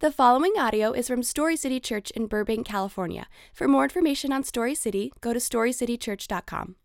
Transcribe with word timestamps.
The 0.00 0.12
following 0.12 0.52
audio 0.58 0.92
is 0.92 1.08
from 1.08 1.22
Story 1.22 1.56
City 1.56 1.80
Church 1.80 2.10
in 2.10 2.26
Burbank, 2.26 2.66
California. 2.66 3.28
For 3.54 3.66
more 3.66 3.84
information 3.84 4.30
on 4.30 4.44
Story 4.44 4.74
City, 4.74 5.10
go 5.22 5.32
to 5.32 5.38
storycitychurch.com. 5.38 6.76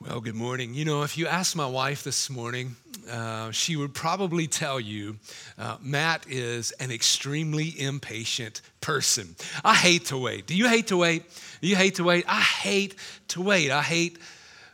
Well, 0.00 0.20
good 0.20 0.36
morning. 0.36 0.72
You 0.72 0.84
know, 0.84 1.02
if 1.02 1.18
you 1.18 1.26
asked 1.26 1.56
my 1.56 1.66
wife 1.66 2.04
this 2.04 2.30
morning, 2.30 2.76
uh, 3.10 3.50
she 3.50 3.74
would 3.74 3.94
probably 3.94 4.46
tell 4.46 4.78
you 4.78 5.16
uh, 5.58 5.78
Matt 5.80 6.24
is 6.28 6.70
an 6.78 6.92
extremely 6.92 7.74
impatient 7.80 8.60
person. 8.80 9.34
I 9.64 9.74
hate 9.74 10.04
to 10.06 10.16
wait. 10.16 10.46
Do 10.46 10.54
you 10.54 10.68
hate 10.68 10.86
to 10.86 10.96
wait? 10.96 11.24
Do 11.62 11.66
you 11.66 11.74
hate 11.74 11.96
to 11.96 12.04
wait? 12.04 12.24
I 12.28 12.40
hate 12.40 12.94
to 13.28 13.42
wait. 13.42 13.72
I 13.72 13.82
hate 13.82 14.20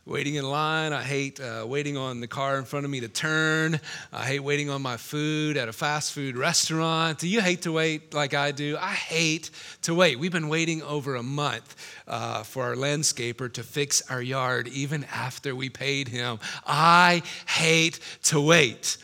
waiting 0.08 0.36
in 0.36 0.44
line. 0.44 0.94
I 0.94 1.02
hate 1.02 1.38
uh, 1.38 1.66
waiting 1.68 1.98
on 1.98 2.20
the 2.20 2.26
car 2.26 2.58
in 2.58 2.64
front 2.64 2.86
of 2.86 2.90
me 2.90 3.00
to 3.00 3.08
turn. 3.08 3.78
I 4.10 4.24
hate 4.24 4.40
waiting 4.40 4.70
on 4.70 4.80
my 4.80 4.96
food 4.96 5.58
at 5.58 5.68
a 5.68 5.72
fast 5.72 6.14
food 6.14 6.34
restaurant. 6.34 7.18
Do 7.18 7.28
you 7.28 7.42
hate 7.42 7.62
to 7.62 7.72
wait 7.72 8.14
like 8.14 8.32
I 8.32 8.52
do? 8.52 8.78
I 8.80 8.92
hate 8.92 9.50
to 9.82 9.94
wait. 9.94 10.18
We've 10.18 10.32
been 10.32 10.48
waiting 10.48 10.82
over 10.82 11.14
a 11.14 11.22
month 11.22 11.76
uh, 12.06 12.42
for 12.42 12.64
our 12.64 12.74
landscaper 12.74 13.52
to 13.52 13.62
fix 13.62 14.00
our 14.10 14.22
yard 14.22 14.66
even 14.68 15.04
after 15.12 15.54
we 15.54 15.68
paid 15.68 16.08
him. 16.08 16.38
I 16.66 17.22
hate 17.46 18.00
to 18.24 18.40
wait. 18.40 18.96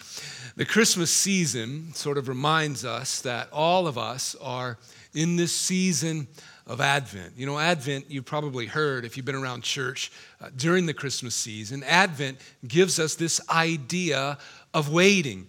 The 0.57 0.65
Christmas 0.65 1.10
season 1.12 1.93
sort 1.93 2.16
of 2.16 2.29
reminds 2.29 2.82
us 2.82 3.21
that 3.21 3.48
all 3.52 3.87
of 3.87 3.98
us 3.98 4.37
are 4.41 4.79
in 5.12 5.37
this 5.37 5.55
season 5.55 6.29
of 6.66 6.80
Advent. 6.80 7.34
You 7.36 7.46
know, 7.46 7.59
Advent, 7.59 8.06
you've 8.10 8.24
probably 8.24 8.66
heard 8.66 9.04
if 9.04 9.16
you've 9.16 9.27
been 9.27 9.34
around 9.34 9.62
church 9.62 10.10
uh, 10.41 10.48
during 10.56 10.87
the 10.87 10.95
Christmas 10.95 11.34
season, 11.34 11.82
Advent 11.84 12.38
gives 12.66 12.98
us 12.98 13.14
this 13.14 13.40
idea 13.50 14.38
of 14.73 14.90
waiting. 14.90 15.46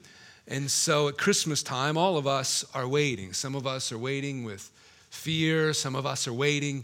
And 0.48 0.70
so 0.70 1.08
at 1.08 1.18
Christmas 1.18 1.64
time, 1.64 1.98
all 1.98 2.18
of 2.18 2.28
us 2.28 2.66
are 2.74 2.88
waiting. 2.88 3.34
Some 3.34 3.56
of 3.56 3.66
us 3.66 3.92
are 3.92 3.98
waiting 3.98 4.44
with 4.44 4.70
fear, 5.10 5.74
some 5.74 5.96
of 5.96 6.06
us 6.06 6.28
are 6.28 6.34
waiting 6.34 6.84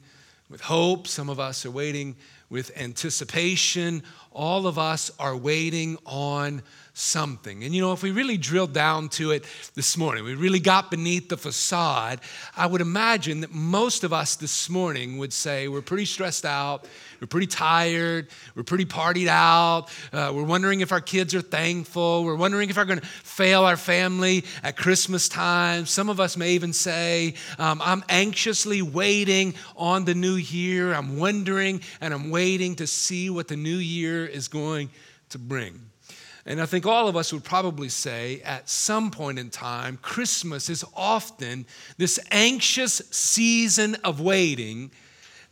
with 0.50 0.62
hope, 0.62 1.08
some 1.08 1.30
of 1.30 1.40
us 1.40 1.66
are 1.66 1.72
waiting 1.72 2.16
with 2.52 2.70
anticipation. 2.78 4.04
All 4.34 4.68
of 4.68 4.78
us 4.78 5.10
are 5.18 5.36
waiting 5.36 5.98
on 6.06 6.62
something. 6.94 7.64
And 7.64 7.74
you 7.74 7.82
know, 7.82 7.94
if 7.94 8.04
we 8.04 8.12
really 8.12 8.38
drilled 8.38 8.74
down 8.74 9.08
to 9.10 9.32
it 9.32 9.46
this 9.76 9.98
morning, 9.98 10.26
we 10.26 10.36
really 10.36 10.60
got 10.60 10.92
beneath 10.92 11.30
the 11.30 11.38
facade, 11.38 12.20
I 12.56 12.68
would 12.68 12.82
imagine 12.82 13.42
that 13.42 13.52
most 13.54 14.04
of 14.04 14.12
us 14.12 14.36
this 14.36 14.70
morning 14.70 15.18
would 15.18 15.32
say 15.32 15.70
we're 15.70 15.82
pretty 15.82 16.04
stressed 16.04 16.44
out, 16.44 16.86
we're 17.22 17.28
pretty 17.28 17.48
tired, 17.48 18.28
we're 18.56 18.64
pretty 18.64 18.86
partied 18.86 19.28
out, 19.28 19.88
uh, 20.12 20.34
we're 20.36 20.44
wondering 20.44 20.82
if 20.82 20.92
our 20.92 21.00
kids 21.00 21.34
are 21.34 21.42
thankful, 21.42 22.26
we're 22.26 22.36
wondering 22.36 22.70
if 22.70 22.76
we're 22.76 22.84
going 22.84 23.00
to 23.00 23.06
fail 23.06 23.64
our 23.64 23.78
family 23.78 24.44
at 24.62 24.76
Christmas 24.76 25.30
time. 25.30 25.86
Some 25.86 26.10
of 26.10 26.20
us 26.20 26.36
may 26.36 26.52
even 26.52 26.74
say, 26.74 27.36
um, 27.58 27.82
I'm 27.84 28.04
anxiously 28.10 28.82
waiting 28.82 29.54
on 29.78 30.04
the 30.04 30.14
new 30.14 30.36
year. 30.36 30.94
I'm 30.94 31.18
wondering 31.18 31.82
and 32.02 32.14
I'm 32.14 32.32
waiting 32.32 32.41
to 32.42 32.88
see 32.88 33.30
what 33.30 33.48
the 33.48 33.56
new 33.56 33.78
year 33.78 34.26
is 34.26 34.48
going 34.48 34.90
to 35.30 35.38
bring. 35.38 35.80
And 36.46 36.60
I 36.60 36.66
think 36.66 36.86
all 36.86 37.08
of 37.08 37.16
us 37.16 37.32
would 37.32 37.44
probably 37.44 37.90
say 37.90 38.42
at 38.44 38.68
some 38.68 39.12
point 39.12 39.38
in 39.38 39.50
time, 39.50 39.98
Christmas 40.02 40.70
is 40.70 40.84
often 40.96 41.66
this 41.98 42.20
anxious 42.32 43.02
season 43.12 43.96
of 44.04 44.20
waiting 44.20 44.92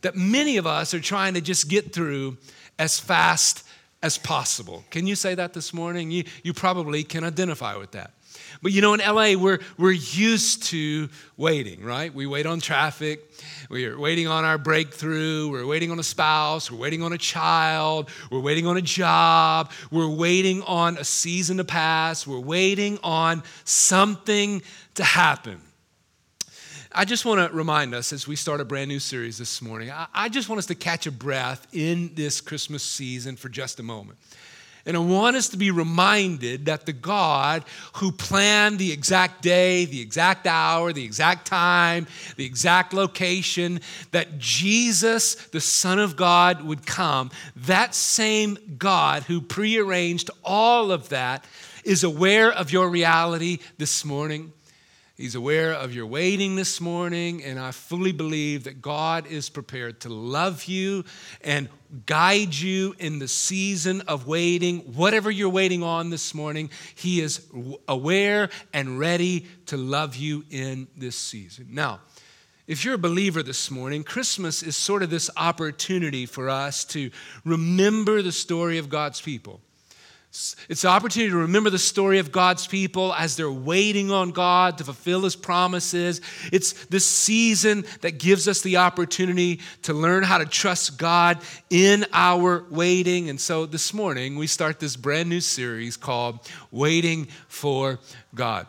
that 0.00 0.16
many 0.16 0.56
of 0.56 0.66
us 0.66 0.92
are 0.92 1.00
trying 1.00 1.34
to 1.34 1.40
just 1.40 1.68
get 1.68 1.92
through 1.92 2.36
as 2.78 2.98
fast 2.98 3.64
as 4.02 4.18
possible. 4.18 4.84
Can 4.90 5.06
you 5.06 5.14
say 5.14 5.34
that 5.34 5.52
this 5.52 5.72
morning? 5.72 6.10
You, 6.10 6.24
you 6.42 6.52
probably 6.52 7.04
can 7.04 7.22
identify 7.22 7.76
with 7.76 7.92
that. 7.92 8.10
But 8.62 8.72
you 8.72 8.82
know, 8.82 8.94
in 8.94 9.00
LA, 9.00 9.34
we're, 9.40 9.60
we're 9.78 9.92
used 9.92 10.64
to 10.64 11.08
waiting, 11.36 11.82
right? 11.82 12.12
We 12.12 12.26
wait 12.26 12.46
on 12.46 12.60
traffic, 12.60 13.30
we're 13.68 13.98
waiting 13.98 14.26
on 14.26 14.44
our 14.44 14.58
breakthrough, 14.58 15.50
we're 15.50 15.66
waiting 15.66 15.90
on 15.90 15.98
a 15.98 16.02
spouse, 16.02 16.70
we're 16.70 16.78
waiting 16.78 17.02
on 17.02 17.12
a 17.12 17.18
child, 17.18 18.10
we're 18.30 18.40
waiting 18.40 18.66
on 18.66 18.76
a 18.76 18.82
job, 18.82 19.70
we're 19.90 20.08
waiting 20.08 20.62
on 20.62 20.98
a 20.98 21.04
season 21.04 21.56
to 21.58 21.64
pass, 21.64 22.26
we're 22.26 22.38
waiting 22.38 22.98
on 23.02 23.42
something 23.64 24.62
to 24.94 25.04
happen. 25.04 25.60
I 26.92 27.04
just 27.04 27.24
want 27.24 27.48
to 27.48 27.56
remind 27.56 27.94
us 27.94 28.12
as 28.12 28.26
we 28.26 28.34
start 28.34 28.60
a 28.60 28.64
brand 28.64 28.88
new 28.88 28.98
series 28.98 29.38
this 29.38 29.62
morning, 29.62 29.92
I, 29.92 30.08
I 30.12 30.28
just 30.28 30.48
want 30.48 30.58
us 30.58 30.66
to 30.66 30.74
catch 30.74 31.06
a 31.06 31.12
breath 31.12 31.68
in 31.72 32.10
this 32.14 32.40
Christmas 32.40 32.82
season 32.82 33.36
for 33.36 33.48
just 33.48 33.78
a 33.78 33.84
moment. 33.84 34.18
And 34.86 34.96
I 34.96 35.00
want 35.00 35.36
us 35.36 35.48
to 35.50 35.56
be 35.56 35.70
reminded 35.70 36.66
that 36.66 36.86
the 36.86 36.92
God 36.92 37.64
who 37.96 38.12
planned 38.12 38.78
the 38.78 38.92
exact 38.92 39.42
day, 39.42 39.84
the 39.84 40.00
exact 40.00 40.46
hour, 40.46 40.92
the 40.92 41.04
exact 41.04 41.46
time, 41.46 42.06
the 42.36 42.46
exact 42.46 42.92
location, 42.92 43.80
that 44.12 44.38
Jesus, 44.38 45.34
the 45.34 45.60
Son 45.60 45.98
of 45.98 46.16
God, 46.16 46.62
would 46.62 46.86
come, 46.86 47.30
that 47.56 47.94
same 47.94 48.58
God 48.78 49.24
who 49.24 49.40
prearranged 49.40 50.30
all 50.44 50.92
of 50.92 51.10
that 51.10 51.44
is 51.84 52.04
aware 52.04 52.50
of 52.50 52.72
your 52.72 52.88
reality 52.88 53.58
this 53.78 54.04
morning. 54.04 54.52
He's 55.16 55.34
aware 55.34 55.74
of 55.74 55.94
your 55.94 56.06
waiting 56.06 56.56
this 56.56 56.80
morning, 56.80 57.44
and 57.44 57.58
I 57.58 57.72
fully 57.72 58.12
believe 58.12 58.64
that 58.64 58.80
God 58.80 59.26
is 59.26 59.50
prepared 59.50 60.00
to 60.00 60.08
love 60.08 60.64
you 60.64 61.04
and 61.42 61.68
guide 62.06 62.54
you 62.54 62.94
in 62.98 63.18
the 63.18 63.28
season 63.28 64.02
of 64.02 64.26
waiting. 64.26 64.80
Whatever 64.94 65.30
you're 65.30 65.48
waiting 65.48 65.82
on 65.82 66.10
this 66.10 66.34
morning, 66.34 66.70
He 66.94 67.20
is 67.20 67.46
aware 67.88 68.50
and 68.72 68.98
ready 68.98 69.46
to 69.66 69.76
love 69.76 70.16
you 70.16 70.44
in 70.50 70.88
this 70.96 71.16
season. 71.16 71.68
Now, 71.70 72.00
if 72.66 72.84
you're 72.84 72.94
a 72.94 72.98
believer 72.98 73.42
this 73.42 73.70
morning, 73.70 74.04
Christmas 74.04 74.62
is 74.62 74.76
sort 74.76 75.02
of 75.02 75.10
this 75.10 75.28
opportunity 75.36 76.24
for 76.26 76.48
us 76.48 76.84
to 76.86 77.10
remember 77.44 78.22
the 78.22 78.30
story 78.30 78.78
of 78.78 78.88
God's 78.88 79.20
people. 79.20 79.60
It's 80.32 80.82
the 80.82 80.88
opportunity 80.88 81.32
to 81.32 81.38
remember 81.38 81.70
the 81.70 81.78
story 81.78 82.20
of 82.20 82.30
God's 82.30 82.64
people 82.64 83.12
as 83.14 83.34
they're 83.34 83.50
waiting 83.50 84.12
on 84.12 84.30
God 84.30 84.78
to 84.78 84.84
fulfill 84.84 85.22
His 85.22 85.34
promises. 85.34 86.20
It's 86.52 86.72
this 86.86 87.04
season 87.04 87.84
that 88.02 88.20
gives 88.20 88.46
us 88.46 88.60
the 88.60 88.76
opportunity 88.76 89.58
to 89.82 89.92
learn 89.92 90.22
how 90.22 90.38
to 90.38 90.46
trust 90.46 90.98
God 90.98 91.38
in 91.68 92.06
our 92.12 92.64
waiting. 92.70 93.28
And 93.28 93.40
so 93.40 93.66
this 93.66 93.92
morning, 93.92 94.36
we 94.36 94.46
start 94.46 94.78
this 94.78 94.94
brand 94.94 95.28
new 95.28 95.40
series 95.40 95.96
called 95.96 96.48
Waiting 96.70 97.26
for 97.48 97.98
God. 98.32 98.68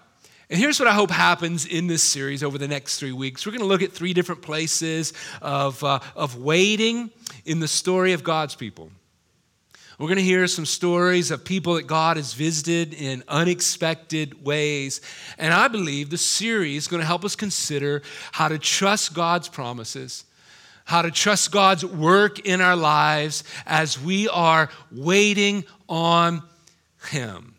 And 0.50 0.60
here's 0.60 0.80
what 0.80 0.88
I 0.88 0.94
hope 0.94 1.12
happens 1.12 1.68
in 1.68 1.86
this 1.86 2.02
series 2.02 2.44
over 2.44 2.58
the 2.58 2.68
next 2.68 2.98
three 2.98 3.12
weeks. 3.12 3.46
We're 3.46 3.52
going 3.52 3.62
to 3.62 3.68
look 3.68 3.84
at 3.84 3.92
three 3.92 4.16
different 4.16 4.42
places 4.42 5.14
of, 5.44 5.82
uh, 5.84 6.00
of 6.16 6.38
waiting 6.38 7.12
in 7.46 7.60
the 7.60 7.68
story 7.68 8.14
of 8.14 8.24
God's 8.24 8.56
people. 8.56 8.90
We're 10.01 10.07
going 10.07 10.17
to 10.17 10.23
hear 10.23 10.47
some 10.47 10.66
stories 10.66 11.29
of 11.29 11.45
people 11.45 11.75
that 11.75 11.85
God 11.85 12.17
has 12.17 12.34
visited 12.34 12.95
in 12.95 13.23
unexpected 13.28 14.44
ways. 14.44 15.00
And 15.38 15.53
I 15.53 15.67
believe 15.67 16.09
the 16.09 16.17
series 16.17 16.85
is 16.85 16.88
going 16.88 17.01
to 17.01 17.06
help 17.06 17.23
us 17.23 17.35
consider 17.35 18.01
how 18.31 18.47
to 18.47 18.57
trust 18.57 19.13
God's 19.13 19.47
promises, 19.47 20.25
how 20.85 21.03
to 21.03 21.12
trust 21.12 21.51
God's 21.51 21.85
work 21.85 22.39
in 22.39 22.62
our 22.62 22.75
lives 22.75 23.44
as 23.67 24.01
we 24.01 24.28
are 24.29 24.72
waiting 24.91 25.66
on 25.88 26.41
Him. 27.12 27.53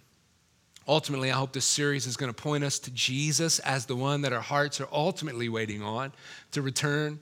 Ultimately, 0.88 1.30
I 1.30 1.36
hope 1.36 1.52
this 1.52 1.64
series 1.64 2.08
is 2.08 2.16
going 2.16 2.34
to 2.34 2.42
point 2.42 2.64
us 2.64 2.80
to 2.80 2.90
Jesus 2.90 3.60
as 3.60 3.86
the 3.86 3.94
one 3.94 4.22
that 4.22 4.32
our 4.32 4.40
hearts 4.40 4.80
are 4.80 4.88
ultimately 4.90 5.48
waiting 5.48 5.80
on 5.80 6.12
to 6.50 6.60
return. 6.60 7.20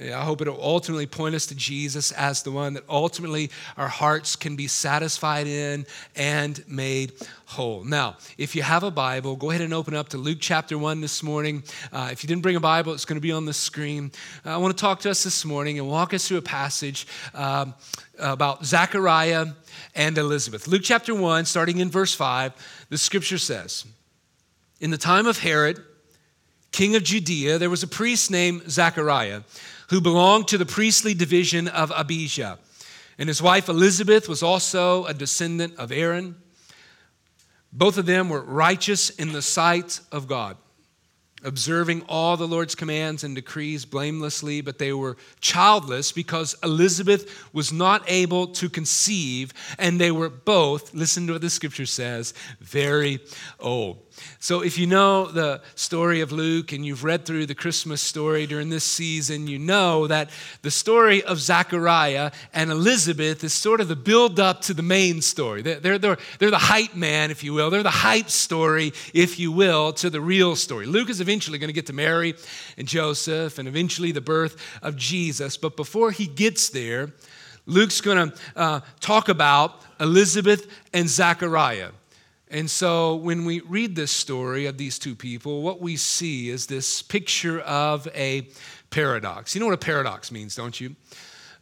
I 0.00 0.24
hope 0.24 0.40
it'll 0.40 0.62
ultimately 0.62 1.06
point 1.06 1.34
us 1.34 1.46
to 1.46 1.54
Jesus 1.54 2.12
as 2.12 2.42
the 2.42 2.50
one 2.50 2.74
that 2.74 2.84
ultimately 2.88 3.50
our 3.76 3.88
hearts 3.88 4.36
can 4.36 4.56
be 4.56 4.66
satisfied 4.66 5.46
in 5.46 5.86
and 6.16 6.62
made 6.66 7.12
whole. 7.44 7.84
Now, 7.84 8.16
if 8.38 8.56
you 8.56 8.62
have 8.62 8.82
a 8.82 8.90
Bible, 8.90 9.36
go 9.36 9.50
ahead 9.50 9.60
and 9.60 9.74
open 9.74 9.94
up 9.94 10.08
to 10.10 10.18
Luke 10.18 10.38
chapter 10.40 10.78
1 10.78 11.00
this 11.00 11.22
morning. 11.22 11.62
Uh, 11.92 12.08
if 12.10 12.22
you 12.22 12.26
didn't 12.26 12.42
bring 12.42 12.56
a 12.56 12.60
Bible, 12.60 12.94
it's 12.94 13.04
going 13.04 13.16
to 13.16 13.22
be 13.22 13.32
on 13.32 13.44
the 13.44 13.52
screen. 13.52 14.10
I 14.44 14.56
want 14.56 14.76
to 14.76 14.80
talk 14.80 15.00
to 15.00 15.10
us 15.10 15.22
this 15.22 15.44
morning 15.44 15.78
and 15.78 15.88
walk 15.88 16.14
us 16.14 16.26
through 16.26 16.38
a 16.38 16.42
passage 16.42 17.06
um, 17.34 17.74
about 18.18 18.64
Zechariah 18.64 19.46
and 19.94 20.16
Elizabeth. 20.16 20.66
Luke 20.66 20.82
chapter 20.84 21.14
1, 21.14 21.44
starting 21.44 21.78
in 21.78 21.90
verse 21.90 22.14
5, 22.14 22.86
the 22.88 22.98
scripture 22.98 23.38
says, 23.38 23.84
In 24.80 24.90
the 24.90 24.98
time 24.98 25.26
of 25.26 25.38
Herod, 25.38 25.82
king 26.72 26.96
of 26.96 27.04
Judea, 27.04 27.58
there 27.58 27.70
was 27.70 27.82
a 27.82 27.88
priest 27.88 28.30
named 28.30 28.70
Zechariah 28.70 29.42
who 29.92 30.00
belonged 30.00 30.48
to 30.48 30.58
the 30.58 30.66
priestly 30.66 31.14
division 31.14 31.68
of 31.68 31.92
Abijah. 31.94 32.58
And 33.18 33.28
his 33.28 33.42
wife 33.42 33.68
Elizabeth 33.68 34.28
was 34.28 34.42
also 34.42 35.04
a 35.04 35.14
descendant 35.14 35.76
of 35.76 35.92
Aaron. 35.92 36.36
Both 37.72 37.98
of 37.98 38.06
them 38.06 38.28
were 38.28 38.42
righteous 38.42 39.10
in 39.10 39.32
the 39.32 39.42
sight 39.42 40.00
of 40.10 40.26
God, 40.26 40.56
observing 41.44 42.02
all 42.08 42.36
the 42.36 42.48
Lord's 42.48 42.74
commands 42.74 43.24
and 43.24 43.34
decrees 43.34 43.84
blamelessly, 43.84 44.60
but 44.60 44.78
they 44.78 44.92
were 44.92 45.16
childless 45.40 46.12
because 46.12 46.56
Elizabeth 46.62 47.48
was 47.52 47.72
not 47.72 48.02
able 48.08 48.48
to 48.48 48.68
conceive, 48.68 49.52
and 49.78 50.00
they 50.00 50.10
were 50.10 50.30
both, 50.30 50.92
listen 50.94 51.26
to 51.26 51.34
what 51.34 51.42
the 51.42 51.50
scripture 51.50 51.86
says, 51.86 52.34
very 52.60 53.20
old. 53.58 53.98
So, 54.38 54.60
if 54.60 54.78
you 54.78 54.86
know 54.86 55.26
the 55.26 55.60
story 55.74 56.20
of 56.20 56.32
Luke 56.32 56.72
and 56.72 56.84
you've 56.84 57.04
read 57.04 57.24
through 57.24 57.46
the 57.46 57.54
Christmas 57.54 58.00
story 58.00 58.46
during 58.46 58.68
this 58.70 58.84
season, 58.84 59.46
you 59.46 59.58
know 59.58 60.06
that 60.06 60.30
the 60.62 60.70
story 60.70 61.22
of 61.22 61.38
Zachariah 61.38 62.32
and 62.52 62.70
Elizabeth 62.70 63.44
is 63.44 63.52
sort 63.52 63.80
of 63.80 63.88
the 63.88 63.96
build 63.96 64.40
up 64.40 64.60
to 64.62 64.74
the 64.74 64.82
main 64.82 65.22
story. 65.22 65.62
They're, 65.62 65.98
they're, 65.98 66.18
they're 66.38 66.50
the 66.50 66.58
hype 66.58 66.94
man, 66.94 67.30
if 67.30 67.44
you 67.44 67.54
will. 67.54 67.70
They're 67.70 67.82
the 67.82 67.90
hype 67.90 68.30
story, 68.30 68.92
if 69.14 69.38
you 69.38 69.52
will, 69.52 69.92
to 69.94 70.10
the 70.10 70.20
real 70.20 70.56
story. 70.56 70.86
Luke 70.86 71.10
is 71.10 71.20
eventually 71.20 71.58
going 71.58 71.68
to 71.68 71.74
get 71.74 71.86
to 71.86 71.92
Mary 71.92 72.34
and 72.76 72.88
Joseph 72.88 73.58
and 73.58 73.68
eventually 73.68 74.12
the 74.12 74.20
birth 74.20 74.56
of 74.82 74.96
Jesus. 74.96 75.56
But 75.56 75.76
before 75.76 76.10
he 76.10 76.26
gets 76.26 76.68
there, 76.68 77.12
Luke's 77.66 78.00
going 78.00 78.30
to 78.30 78.36
uh, 78.56 78.80
talk 79.00 79.28
about 79.28 79.82
Elizabeth 80.00 80.66
and 80.92 81.08
Zachariah. 81.08 81.90
And 82.52 82.70
so 82.70 83.16
when 83.16 83.46
we 83.46 83.60
read 83.60 83.96
this 83.96 84.10
story 84.10 84.66
of 84.66 84.76
these 84.76 84.98
two 84.98 85.14
people, 85.14 85.62
what 85.62 85.80
we 85.80 85.96
see 85.96 86.50
is 86.50 86.66
this 86.66 87.00
picture 87.00 87.60
of 87.60 88.06
a 88.14 88.46
paradox. 88.90 89.54
You 89.54 89.60
know 89.60 89.66
what 89.66 89.74
a 89.74 89.78
paradox 89.78 90.30
means, 90.30 90.54
don't 90.54 90.78
you? 90.78 90.94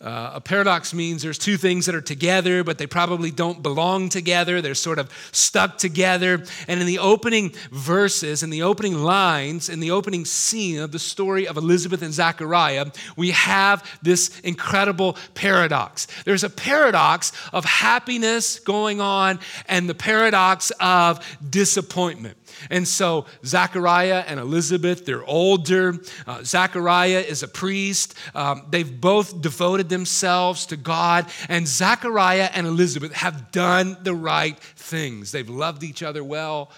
Uh, 0.01 0.31
a 0.37 0.41
paradox 0.41 0.95
means 0.95 1.23
there's 1.23 1.37
two 1.37 1.59
things 1.59 1.85
that 1.85 1.95
are 1.95 2.01
together, 2.01 2.65
but 2.65 2.79
they 2.79 2.87
probably 2.87 3.31
don't 3.31 3.63
belong 3.63 4.09
together. 4.09 4.63
They're 4.63 4.75
sort 4.75 4.99
of 4.99 5.13
stuck 5.31 5.77
together. 5.77 6.43
And 6.67 6.81
in 6.81 6.87
the 6.87 6.99
opening 6.99 7.53
verses, 7.71 8.43
in 8.43 8.49
the 8.49 8.63
opening 8.63 8.95
lines, 8.95 9.69
in 9.69 9.79
the 9.79 9.91
opening 9.91 10.25
scene 10.25 10.79
of 10.79 10.91
the 10.93 10.99
story 10.99 11.47
of 11.47 11.59
Elizabeth 11.59 12.01
and 12.01 12.15
Zachariah, 12.15 12.87
we 13.15 13.33
have 13.33 13.85
this 14.01 14.41
incredible 14.41 15.19
paradox. 15.35 16.07
There's 16.25 16.45
a 16.45 16.51
paradox 16.51 17.33
of 17.53 17.67
happiness 17.67 18.59
going 18.59 19.03
on 19.03 19.39
and 19.69 19.87
the 19.87 19.95
paradox 19.95 20.73
of 20.81 21.23
disappointment. 21.51 22.39
And 22.69 22.87
so 22.87 23.27
Zachariah 23.45 24.25
and 24.27 24.39
Elizabeth, 24.39 25.07
they're 25.07 25.25
older. 25.25 25.95
Uh, 26.27 26.43
Zachariah 26.43 27.21
is 27.21 27.43
a 27.43 27.49
priest. 27.49 28.15
Um, 28.35 28.67
they've 28.71 29.01
both 29.01 29.41
devoted 29.41 29.89
themselves 29.89 30.67
to 30.67 30.77
God. 30.77 31.27
And 31.49 31.67
Zachariah 31.67 32.51
and 32.53 32.67
Elizabeth 32.67 33.13
have 33.15 33.53
done 33.53 33.97
the 34.03 34.15
right 34.15 34.59
things. 34.59 35.33
They've 35.33 35.49
loved 35.49 35.83
each 35.83 36.03
other 36.03 36.23
well. 36.23 36.71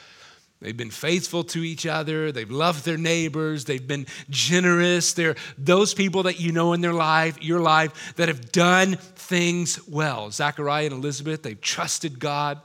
They've 0.63 0.77
been 0.77 0.91
faithful 0.91 1.43
to 1.45 1.65
each 1.65 1.87
other. 1.87 2.31
They've 2.31 2.51
loved 2.51 2.85
their 2.85 2.97
neighbors. 2.97 3.65
They've 3.65 3.85
been 3.85 4.07
generous. 4.31 5.13
They're 5.13 5.35
those 5.59 5.93
people 5.93 6.23
that 6.25 6.39
you 6.39 6.53
know 6.53 6.73
in 6.73 6.81
their 6.81 6.93
life, 6.93 7.43
your 7.43 7.59
life, 7.59 8.15
that 8.15 8.29
have 8.29 8.53
done 8.53 8.95
things 8.95 9.81
well. 9.89 10.31
Zachariah 10.31 10.87
and 10.87 10.95
Elizabeth, 10.95 11.43
they've 11.43 11.61
trusted 11.61 12.21
God. 12.21 12.61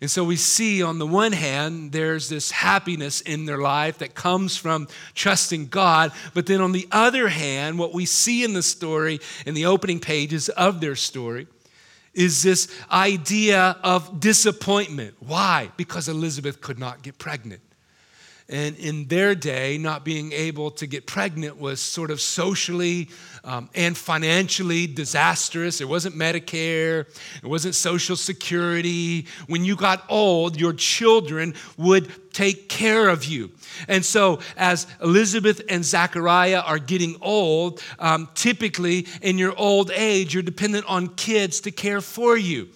And 0.00 0.10
so 0.10 0.24
we 0.24 0.36
see 0.36 0.82
on 0.82 0.98
the 0.98 1.06
one 1.06 1.32
hand, 1.32 1.92
there's 1.92 2.30
this 2.30 2.50
happiness 2.50 3.20
in 3.20 3.44
their 3.44 3.58
life 3.58 3.98
that 3.98 4.14
comes 4.14 4.56
from 4.56 4.88
trusting 5.14 5.68
God. 5.68 6.12
But 6.32 6.46
then 6.46 6.62
on 6.62 6.72
the 6.72 6.88
other 6.90 7.28
hand, 7.28 7.78
what 7.78 7.92
we 7.92 8.06
see 8.06 8.42
in 8.42 8.54
the 8.54 8.62
story, 8.62 9.20
in 9.44 9.54
the 9.54 9.66
opening 9.66 10.00
pages 10.00 10.48
of 10.48 10.80
their 10.80 10.96
story, 10.96 11.48
is 12.14 12.42
this 12.42 12.74
idea 12.90 13.76
of 13.84 14.20
disappointment. 14.20 15.16
Why? 15.20 15.70
Because 15.76 16.08
Elizabeth 16.08 16.62
could 16.62 16.78
not 16.78 17.02
get 17.02 17.18
pregnant. 17.18 17.60
And 18.50 18.76
in 18.78 19.06
their 19.06 19.36
day, 19.36 19.78
not 19.78 20.04
being 20.04 20.32
able 20.32 20.72
to 20.72 20.86
get 20.88 21.06
pregnant 21.06 21.60
was 21.60 21.80
sort 21.80 22.10
of 22.10 22.20
socially 22.20 23.08
um, 23.44 23.70
and 23.76 23.96
financially 23.96 24.88
disastrous. 24.88 25.80
It 25.80 25.88
wasn't 25.88 26.16
Medicare, 26.16 27.06
it 27.42 27.46
wasn't 27.46 27.76
Social 27.76 28.16
Security. 28.16 29.26
When 29.46 29.64
you 29.64 29.76
got 29.76 30.04
old, 30.08 30.60
your 30.60 30.72
children 30.72 31.54
would 31.76 32.10
take 32.32 32.68
care 32.68 33.08
of 33.08 33.24
you. 33.24 33.52
And 33.86 34.04
so, 34.04 34.40
as 34.56 34.88
Elizabeth 35.00 35.62
and 35.68 35.84
Zachariah 35.84 36.60
are 36.60 36.80
getting 36.80 37.16
old, 37.20 37.80
um, 38.00 38.28
typically 38.34 39.06
in 39.22 39.38
your 39.38 39.56
old 39.56 39.92
age, 39.92 40.34
you're 40.34 40.42
dependent 40.42 40.86
on 40.86 41.14
kids 41.14 41.60
to 41.60 41.70
care 41.70 42.00
for 42.00 42.36
you. 42.36 42.68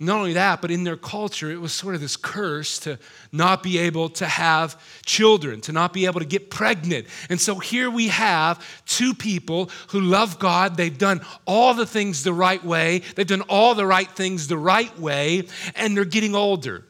Not 0.00 0.18
only 0.18 0.34
that, 0.34 0.62
but 0.62 0.70
in 0.70 0.84
their 0.84 0.96
culture, 0.96 1.50
it 1.50 1.60
was 1.60 1.72
sort 1.72 1.96
of 1.96 2.00
this 2.00 2.16
curse 2.16 2.78
to 2.80 3.00
not 3.32 3.64
be 3.64 3.78
able 3.78 4.08
to 4.10 4.26
have 4.26 4.80
children, 5.04 5.60
to 5.62 5.72
not 5.72 5.92
be 5.92 6.06
able 6.06 6.20
to 6.20 6.26
get 6.26 6.50
pregnant. 6.50 7.08
And 7.28 7.40
so 7.40 7.56
here 7.56 7.90
we 7.90 8.06
have 8.08 8.64
two 8.86 9.12
people 9.12 9.70
who 9.88 10.00
love 10.00 10.38
God. 10.38 10.76
They've 10.76 10.96
done 10.96 11.20
all 11.46 11.74
the 11.74 11.86
things 11.86 12.22
the 12.22 12.32
right 12.32 12.62
way, 12.62 13.02
they've 13.16 13.26
done 13.26 13.42
all 13.42 13.74
the 13.74 13.86
right 13.86 14.08
things 14.08 14.46
the 14.46 14.56
right 14.56 14.96
way, 15.00 15.48
and 15.74 15.96
they're 15.96 16.04
getting 16.04 16.36
older. 16.36 16.84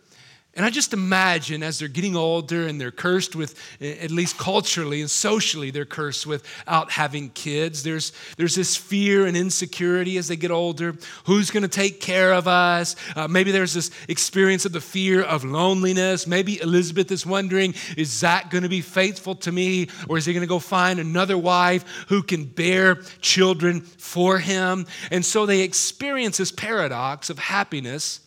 And 0.58 0.66
I 0.66 0.70
just 0.70 0.93
imagine 0.93 1.62
as 1.62 1.78
they're 1.78 1.87
getting 1.87 2.16
older 2.16 2.66
and 2.66 2.81
they're 2.81 2.90
cursed 2.90 3.37
with, 3.37 3.55
at 3.81 4.10
least 4.10 4.38
culturally 4.38 5.00
and 5.00 5.08
socially, 5.08 5.70
they're 5.70 5.84
cursed 5.84 6.26
without 6.26 6.90
having 6.90 7.31
kids. 7.31 7.84
There's, 7.84 8.12
there's 8.37 8.56
this 8.56 8.76
fear 8.76 9.25
and 9.25 9.37
insecurity 9.37 10.19
as 10.19 10.26
they 10.26 10.34
get 10.34 10.50
older. 10.50 10.96
Who's 11.26 11.52
going 11.52 11.62
to 11.62 11.69
take 11.69 12.00
care 12.00 12.32
of 12.32 12.49
us? 12.49 12.96
Uh, 13.14 13.28
maybe 13.28 13.52
there's 13.52 13.72
this 13.72 13.93
experience 14.08 14.64
of 14.64 14.72
the 14.72 14.81
fear 14.81 15.22
of 15.22 15.44
loneliness. 15.44 16.26
Maybe 16.26 16.60
Elizabeth 16.60 17.12
is 17.12 17.25
wondering, 17.25 17.76
is 17.96 18.10
Zach 18.10 18.50
going 18.50 18.64
to 18.64 18.69
be 18.69 18.81
faithful 18.81 19.37
to 19.37 19.52
me? 19.52 19.87
Or 20.08 20.19
is 20.19 20.26
he 20.26 20.32
going 20.32 20.40
to 20.40 20.49
go 20.49 20.58
find 20.58 20.99
another 20.99 21.38
wife 21.38 21.84
who 22.08 22.20
can 22.20 22.46
bear 22.46 22.96
children 23.20 23.82
for 23.82 24.40
him? 24.40 24.87
And 25.12 25.25
so 25.25 25.46
they 25.46 25.60
experience 25.60 26.38
this 26.38 26.50
paradox 26.50 27.31
of 27.31 27.38
happiness 27.38 28.19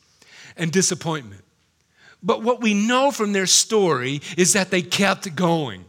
and 0.56 0.72
disappointment. 0.72 1.44
But 2.24 2.44
what 2.44 2.62
we 2.62 2.74
know 2.74 3.12
from 3.12 3.34
their 3.34 3.48
story 3.48 4.22
is 4.38 4.54
that 4.54 4.70
they 4.70 4.82
kept 4.82 5.36
going. 5.36 5.86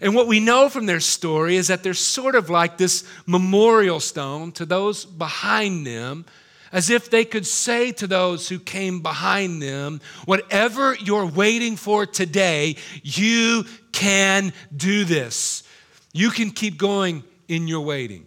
And 0.00 0.14
what 0.14 0.28
we 0.28 0.38
know 0.38 0.68
from 0.68 0.86
their 0.86 1.00
story 1.00 1.56
is 1.56 1.68
that 1.68 1.82
they're 1.82 1.94
sort 1.94 2.34
of 2.34 2.50
like 2.50 2.78
this 2.78 3.04
memorial 3.26 4.00
stone 4.00 4.52
to 4.52 4.64
those 4.64 5.04
behind 5.04 5.86
them, 5.86 6.24
as 6.70 6.90
if 6.90 7.10
they 7.10 7.24
could 7.24 7.46
say 7.46 7.90
to 7.92 8.06
those 8.06 8.48
who 8.48 8.60
came 8.60 9.00
behind 9.00 9.60
them, 9.60 10.00
whatever 10.26 10.94
you're 10.94 11.26
waiting 11.26 11.76
for 11.76 12.06
today, 12.06 12.76
you 13.02 13.64
can 13.90 14.52
do 14.76 15.04
this. 15.04 15.64
You 16.12 16.30
can 16.30 16.50
keep 16.50 16.78
going 16.78 17.24
in 17.48 17.66
your 17.66 17.80
waiting. 17.80 18.26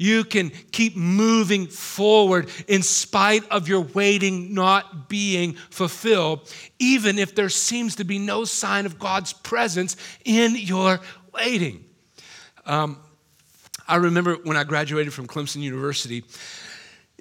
You 0.00 0.24
can 0.24 0.48
keep 0.72 0.96
moving 0.96 1.66
forward 1.66 2.48
in 2.66 2.82
spite 2.82 3.46
of 3.50 3.68
your 3.68 3.82
waiting 3.82 4.54
not 4.54 5.10
being 5.10 5.52
fulfilled, 5.68 6.50
even 6.78 7.18
if 7.18 7.34
there 7.34 7.50
seems 7.50 7.96
to 7.96 8.04
be 8.04 8.18
no 8.18 8.46
sign 8.46 8.86
of 8.86 8.98
God's 8.98 9.34
presence 9.34 9.98
in 10.24 10.56
your 10.56 11.00
waiting. 11.34 11.84
Um, 12.64 12.96
I 13.86 13.96
remember 13.96 14.36
when 14.36 14.56
I 14.56 14.64
graduated 14.64 15.12
from 15.12 15.26
Clemson 15.26 15.60
University, 15.60 16.24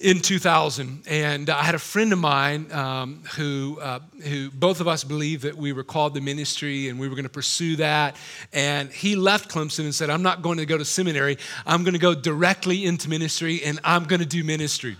in 0.01 0.21
2000, 0.21 1.03
and 1.07 1.49
I 1.49 1.61
had 1.61 1.75
a 1.75 1.79
friend 1.79 2.13
of 2.13 2.19
mine 2.19 2.71
um, 2.71 3.21
who, 3.35 3.77
uh, 3.81 3.99
who 4.23 4.49
both 4.49 4.79
of 4.79 4.87
us 4.87 5.03
believed 5.03 5.43
that 5.43 5.57
we 5.57 5.73
were 5.73 5.83
called 5.83 6.13
to 6.15 6.21
ministry 6.21 6.87
and 6.87 6.97
we 6.97 7.09
were 7.09 7.15
going 7.15 7.23
to 7.23 7.29
pursue 7.29 7.75
that. 7.77 8.15
And 8.53 8.89
he 8.91 9.17
left 9.17 9.49
Clemson 9.49 9.79
and 9.79 9.93
said, 9.93 10.09
"I'm 10.09 10.23
not 10.23 10.41
going 10.41 10.57
to 10.57 10.65
go 10.65 10.77
to 10.77 10.85
seminary. 10.85 11.37
I'm 11.65 11.83
going 11.83 11.93
to 11.93 11.99
go 11.99 12.15
directly 12.15 12.85
into 12.85 13.09
ministry, 13.09 13.61
and 13.63 13.79
I'm 13.83 14.05
going 14.05 14.21
to 14.21 14.25
do 14.25 14.41
ministry." 14.41 14.95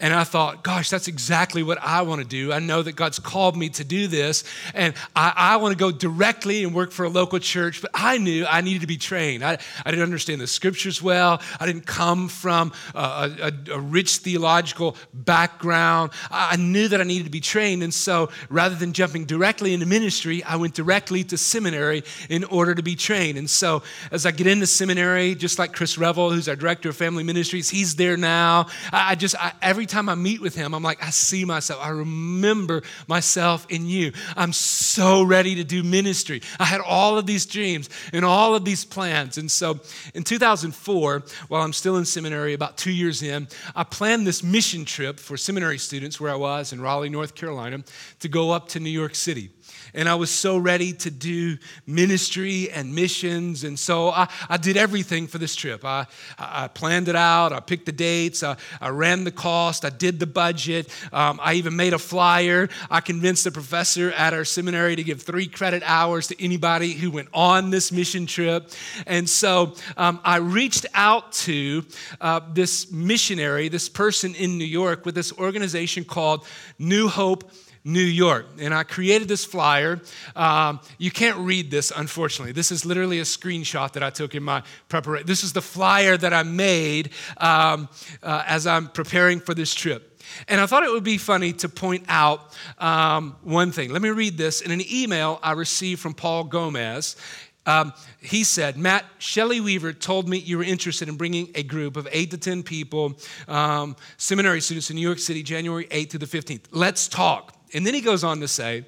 And 0.00 0.14
I 0.14 0.24
thought, 0.24 0.64
"Gosh, 0.64 0.88
that's 0.88 1.08
exactly 1.08 1.62
what 1.62 1.76
I 1.82 2.00
want 2.02 2.22
to 2.22 2.26
do. 2.26 2.50
I 2.50 2.58
know 2.58 2.80
that 2.82 2.92
God's 2.92 3.18
called 3.18 3.54
me 3.54 3.68
to 3.70 3.84
do 3.84 4.06
this, 4.06 4.44
and 4.72 4.94
I, 5.14 5.32
I 5.36 5.56
want 5.56 5.72
to 5.72 5.78
go 5.78 5.90
directly 5.90 6.64
and 6.64 6.74
work 6.74 6.92
for 6.92 7.04
a 7.04 7.10
local 7.10 7.38
church." 7.38 7.82
But 7.82 7.90
I 7.92 8.16
knew 8.16 8.46
I 8.46 8.62
needed 8.62 8.80
to 8.80 8.86
be 8.86 8.96
trained. 8.96 9.44
I, 9.44 9.58
I 9.84 9.90
didn't 9.90 10.04
understand 10.04 10.40
the 10.40 10.46
scriptures 10.46 11.02
well. 11.02 11.42
I 11.60 11.66
didn't 11.66 11.84
come 11.84 12.28
from 12.28 12.72
a, 12.94 13.52
a, 13.68 13.72
a 13.74 13.78
rich 13.78 14.16
theology 14.16 14.37
theological 14.38 14.94
background. 15.12 16.12
I 16.30 16.54
knew 16.54 16.86
that 16.86 17.00
I 17.00 17.04
needed 17.04 17.24
to 17.24 17.30
be 17.30 17.40
trained. 17.40 17.82
And 17.82 17.92
so 17.92 18.30
rather 18.48 18.76
than 18.76 18.92
jumping 18.92 19.24
directly 19.24 19.74
into 19.74 19.84
ministry, 19.84 20.44
I 20.44 20.54
went 20.54 20.74
directly 20.74 21.24
to 21.24 21.36
seminary 21.36 22.04
in 22.30 22.44
order 22.44 22.72
to 22.76 22.82
be 22.82 22.94
trained. 22.94 23.36
And 23.36 23.50
so 23.50 23.82
as 24.12 24.26
I 24.26 24.30
get 24.30 24.46
into 24.46 24.68
seminary, 24.68 25.34
just 25.34 25.58
like 25.58 25.72
Chris 25.72 25.98
Revel, 25.98 26.30
who's 26.30 26.48
our 26.48 26.54
director 26.54 26.90
of 26.90 26.96
family 26.96 27.24
ministries, 27.24 27.68
he's 27.68 27.96
there 27.96 28.16
now. 28.16 28.68
I 28.92 29.16
just, 29.16 29.34
I, 29.34 29.52
every 29.60 29.86
time 29.86 30.08
I 30.08 30.14
meet 30.14 30.40
with 30.40 30.54
him, 30.54 30.72
I'm 30.72 30.84
like, 30.84 31.02
I 31.02 31.10
see 31.10 31.44
myself. 31.44 31.80
I 31.82 31.88
remember 31.88 32.82
myself 33.08 33.66
in 33.68 33.86
you. 33.86 34.12
I'm 34.36 34.52
so 34.52 35.24
ready 35.24 35.56
to 35.56 35.64
do 35.64 35.82
ministry. 35.82 36.42
I 36.60 36.64
had 36.64 36.80
all 36.80 37.18
of 37.18 37.26
these 37.26 37.44
dreams 37.44 37.90
and 38.12 38.24
all 38.24 38.54
of 38.54 38.64
these 38.64 38.84
plans. 38.84 39.36
And 39.36 39.50
so 39.50 39.80
in 40.14 40.22
2004, 40.22 41.24
while 41.48 41.62
I'm 41.62 41.72
still 41.72 41.96
in 41.96 42.04
seminary, 42.04 42.54
about 42.54 42.76
two 42.76 42.92
years 42.92 43.20
in, 43.20 43.48
I 43.74 43.82
planned 43.82 44.27
this 44.28 44.42
mission 44.42 44.84
trip 44.84 45.18
for 45.18 45.38
seminary 45.38 45.78
students 45.78 46.20
where 46.20 46.30
I 46.30 46.34
was 46.34 46.74
in 46.74 46.82
Raleigh, 46.82 47.08
North 47.08 47.34
Carolina, 47.34 47.82
to 48.20 48.28
go 48.28 48.50
up 48.50 48.68
to 48.68 48.78
New 48.78 48.90
York 48.90 49.14
City. 49.14 49.48
And 49.98 50.08
I 50.08 50.14
was 50.14 50.30
so 50.30 50.56
ready 50.56 50.92
to 50.92 51.10
do 51.10 51.58
ministry 51.84 52.70
and 52.70 52.94
missions. 52.94 53.64
And 53.64 53.76
so 53.76 54.10
I, 54.10 54.28
I 54.48 54.56
did 54.56 54.76
everything 54.76 55.26
for 55.26 55.38
this 55.38 55.56
trip. 55.56 55.84
I, 55.84 56.06
I 56.38 56.68
planned 56.68 57.08
it 57.08 57.16
out, 57.16 57.52
I 57.52 57.58
picked 57.58 57.86
the 57.86 57.92
dates, 57.92 58.44
I, 58.44 58.56
I 58.80 58.90
ran 58.90 59.24
the 59.24 59.32
cost, 59.32 59.84
I 59.84 59.90
did 59.90 60.20
the 60.20 60.26
budget, 60.26 60.88
um, 61.12 61.40
I 61.42 61.54
even 61.54 61.74
made 61.74 61.94
a 61.94 61.98
flyer. 61.98 62.68
I 62.88 63.00
convinced 63.00 63.42
the 63.42 63.50
professor 63.50 64.12
at 64.12 64.32
our 64.34 64.44
seminary 64.44 64.94
to 64.94 65.02
give 65.02 65.20
three 65.20 65.48
credit 65.48 65.82
hours 65.84 66.28
to 66.28 66.40
anybody 66.40 66.92
who 66.92 67.10
went 67.10 67.28
on 67.34 67.70
this 67.70 67.90
mission 67.90 68.26
trip. 68.26 68.70
And 69.04 69.28
so 69.28 69.74
um, 69.96 70.20
I 70.22 70.36
reached 70.36 70.86
out 70.94 71.32
to 71.32 71.84
uh, 72.20 72.40
this 72.52 72.92
missionary, 72.92 73.68
this 73.68 73.88
person 73.88 74.36
in 74.36 74.58
New 74.58 74.64
York, 74.64 75.04
with 75.04 75.16
this 75.16 75.32
organization 75.32 76.04
called 76.04 76.46
New 76.78 77.08
Hope. 77.08 77.50
New 77.88 78.00
York. 78.00 78.46
And 78.60 78.74
I 78.74 78.82
created 78.82 79.28
this 79.28 79.44
flyer. 79.44 80.00
Um, 80.36 80.80
you 80.98 81.10
can't 81.10 81.38
read 81.38 81.70
this, 81.70 81.90
unfortunately. 81.94 82.52
This 82.52 82.70
is 82.70 82.84
literally 82.84 83.18
a 83.18 83.24
screenshot 83.24 83.92
that 83.94 84.02
I 84.02 84.10
took 84.10 84.34
in 84.34 84.42
my 84.42 84.62
preparation. 84.88 85.26
This 85.26 85.42
is 85.42 85.54
the 85.54 85.62
flyer 85.62 86.16
that 86.16 86.34
I 86.34 86.42
made 86.42 87.10
um, 87.38 87.88
uh, 88.22 88.44
as 88.46 88.66
I'm 88.66 88.88
preparing 88.88 89.40
for 89.40 89.54
this 89.54 89.74
trip. 89.74 90.22
And 90.46 90.60
I 90.60 90.66
thought 90.66 90.82
it 90.82 90.90
would 90.90 91.04
be 91.04 91.16
funny 91.16 91.54
to 91.54 91.68
point 91.70 92.04
out 92.08 92.54
um, 92.78 93.36
one 93.42 93.72
thing. 93.72 93.90
Let 93.90 94.02
me 94.02 94.10
read 94.10 94.36
this 94.36 94.60
in 94.60 94.70
an 94.70 94.82
email 94.92 95.40
I 95.42 95.52
received 95.52 96.02
from 96.02 96.12
Paul 96.12 96.44
Gomez. 96.44 97.16
Um, 97.64 97.92
he 98.20 98.44
said, 98.44 98.76
Matt, 98.76 99.04
Shelley 99.18 99.60
Weaver 99.60 99.94
told 99.94 100.28
me 100.28 100.38
you 100.38 100.58
were 100.58 100.64
interested 100.64 101.08
in 101.08 101.16
bringing 101.16 101.50
a 101.54 101.62
group 101.62 101.96
of 101.96 102.06
eight 102.12 102.30
to 102.30 102.38
10 102.38 102.62
people, 102.62 103.18
um, 103.46 103.96
seminary 104.18 104.60
students 104.60 104.90
in 104.90 104.96
New 104.96 105.02
York 105.02 105.18
City, 105.18 105.42
January 105.42 105.86
8th 105.86 106.10
to 106.10 106.18
the 106.18 106.26
15th. 106.26 106.64
Let's 106.70 107.08
talk. 107.08 107.57
And 107.74 107.86
then 107.86 107.94
he 107.94 108.00
goes 108.00 108.24
on 108.24 108.40
to 108.40 108.48
say, 108.48 108.84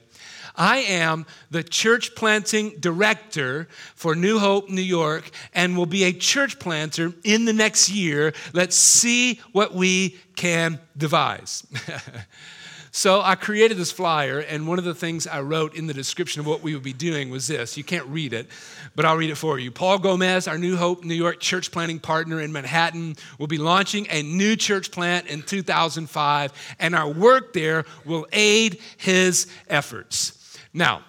I 0.57 0.79
am 0.79 1.27
the 1.51 1.63
church 1.63 2.15
planting 2.15 2.77
director 2.81 3.69
for 3.95 4.15
New 4.15 4.39
Hope, 4.39 4.69
New 4.69 4.83
York, 4.83 5.31
and 5.55 5.77
will 5.77 5.87
be 5.87 6.05
a 6.05 6.13
church 6.13 6.59
planter 6.59 7.13
in 7.25 7.45
the 7.45 7.53
next 7.53 7.89
year. 7.89 8.33
Let's 8.53 8.77
see 8.77 9.41
what 9.53 9.75
we 9.75 10.19
can 10.37 10.81
devise. 10.97 11.67
So 12.93 13.23
I 13.23 13.37
created 13.37 13.77
this 13.77 13.93
flyer, 13.93 14.41
and 14.41 14.67
one 14.67 14.79
of 14.79 14.85
the 14.85 14.95
things 14.95 15.27
I 15.27 15.43
wrote 15.43 15.77
in 15.77 15.87
the 15.87 15.95
description 15.95 16.41
of 16.41 16.47
what 16.47 16.61
we 16.61 16.75
would 16.75 16.83
be 16.83 16.93
doing 16.93 17.31
was 17.31 17.47
this. 17.47 17.77
You 17.77 17.85
can't 17.85 18.07
read 18.07 18.33
it, 18.33 18.49
but 18.97 19.05
I'll 19.05 19.17
read 19.17 19.31
it 19.31 19.37
for 19.37 19.61
you. 19.61 19.71
Paul 19.71 20.01
Gomez, 20.01 20.49
our 20.49 20.59
New 20.59 20.77
Hope 20.77 21.05
New 21.05 21.15
York 21.15 21.39
church 21.39 21.71
planting 21.71 22.01
partner 22.01 22.41
in 22.41 22.51
Manhattan, 22.53 23.15
will 23.39 23.47
be 23.47 23.59
launching 23.59 24.09
a 24.11 24.23
new 24.23 24.57
church 24.57 24.91
plant 24.91 25.29
in 25.29 25.43
2005, 25.43 26.53
and 26.81 26.95
our 26.97 27.09
work 27.09 27.53
there 27.53 27.85
will 28.05 28.27
aid 28.33 28.81
his 28.97 29.47
efforts. 29.69 30.59
Now, 30.75 31.03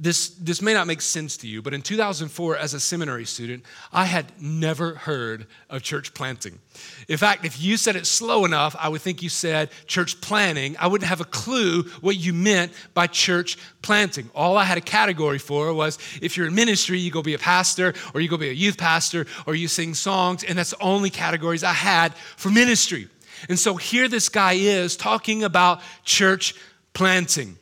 this, 0.00 0.28
this 0.28 0.62
may 0.62 0.72
not 0.72 0.86
make 0.86 1.00
sense 1.00 1.36
to 1.38 1.48
you, 1.48 1.60
but 1.60 1.74
in 1.74 1.82
2004, 1.82 2.56
as 2.56 2.72
a 2.72 2.80
seminary 2.80 3.24
student, 3.24 3.64
I 3.92 4.04
had 4.04 4.26
never 4.40 4.94
heard 4.94 5.46
of 5.68 5.82
church 5.82 6.14
planting. 6.14 6.60
In 7.08 7.18
fact, 7.18 7.44
if 7.44 7.60
you 7.60 7.76
said 7.76 7.96
it 7.96 8.06
slow 8.06 8.44
enough, 8.44 8.76
I 8.78 8.88
would 8.88 9.00
think 9.00 9.22
you 9.22 9.28
said 9.28 9.70
church 9.86 10.20
planning. 10.20 10.76
I 10.78 10.86
wouldn't 10.86 11.08
have 11.08 11.20
a 11.20 11.24
clue 11.24 11.82
what 12.00 12.16
you 12.16 12.32
meant 12.32 12.72
by 12.94 13.08
church 13.08 13.58
planting. 13.82 14.30
All 14.36 14.56
I 14.56 14.64
had 14.64 14.78
a 14.78 14.82
category 14.82 15.38
for 15.38 15.74
was 15.74 15.98
if 16.22 16.36
you're 16.36 16.46
in 16.46 16.54
ministry, 16.54 16.98
you 17.00 17.10
go 17.10 17.22
be 17.22 17.34
a 17.34 17.38
pastor, 17.38 17.92
or 18.14 18.20
you 18.20 18.28
go 18.28 18.36
be 18.36 18.50
a 18.50 18.52
youth 18.52 18.78
pastor, 18.78 19.26
or 19.46 19.56
you 19.56 19.66
sing 19.66 19.94
songs, 19.94 20.44
and 20.44 20.56
that's 20.56 20.70
the 20.70 20.80
only 20.80 21.10
categories 21.10 21.64
I 21.64 21.72
had 21.72 22.14
for 22.14 22.50
ministry. 22.50 23.08
And 23.48 23.58
so 23.58 23.74
here 23.74 24.08
this 24.08 24.28
guy 24.28 24.52
is 24.52 24.96
talking 24.96 25.42
about 25.42 25.80
church 26.04 26.54
planting. 26.92 27.56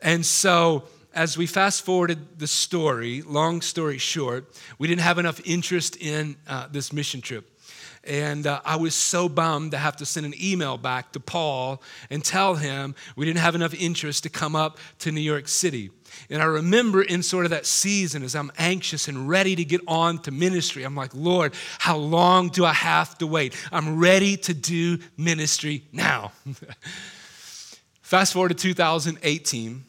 And 0.00 0.26
so 0.26 0.84
as 1.14 1.36
we 1.36 1.46
fast 1.46 1.82
forwarded 1.82 2.38
the 2.38 2.46
story, 2.46 3.22
long 3.22 3.60
story 3.60 3.98
short, 3.98 4.46
we 4.78 4.88
didn't 4.88 5.02
have 5.02 5.18
enough 5.18 5.40
interest 5.44 5.96
in 5.96 6.36
uh, 6.48 6.68
this 6.70 6.92
mission 6.92 7.20
trip. 7.20 7.48
And 8.04 8.46
uh, 8.46 8.60
I 8.64 8.76
was 8.76 8.94
so 8.94 9.28
bummed 9.28 9.70
to 9.72 9.78
have 9.78 9.96
to 9.98 10.06
send 10.06 10.26
an 10.26 10.34
email 10.42 10.76
back 10.76 11.12
to 11.12 11.20
Paul 11.20 11.80
and 12.10 12.24
tell 12.24 12.56
him 12.56 12.96
we 13.14 13.26
didn't 13.26 13.38
have 13.38 13.54
enough 13.54 13.74
interest 13.74 14.24
to 14.24 14.28
come 14.28 14.56
up 14.56 14.78
to 15.00 15.12
New 15.12 15.20
York 15.20 15.46
City. 15.46 15.90
And 16.28 16.42
I 16.42 16.46
remember 16.46 17.02
in 17.02 17.22
sort 17.22 17.44
of 17.44 17.52
that 17.52 17.64
season 17.64 18.22
as 18.22 18.34
I'm 18.34 18.50
anxious 18.58 19.06
and 19.06 19.28
ready 19.28 19.54
to 19.54 19.64
get 19.64 19.80
on 19.86 20.18
to 20.22 20.30
ministry, 20.30 20.82
I'm 20.82 20.96
like, 20.96 21.14
Lord, 21.14 21.54
how 21.78 21.96
long 21.96 22.48
do 22.48 22.64
I 22.64 22.72
have 22.72 23.16
to 23.18 23.26
wait? 23.26 23.54
I'm 23.70 23.98
ready 23.98 24.36
to 24.38 24.54
do 24.54 24.98
ministry 25.16 25.84
now. 25.92 26.32
Fast 28.02 28.32
forward 28.32 28.48
to 28.48 28.54
2018. 28.54 29.84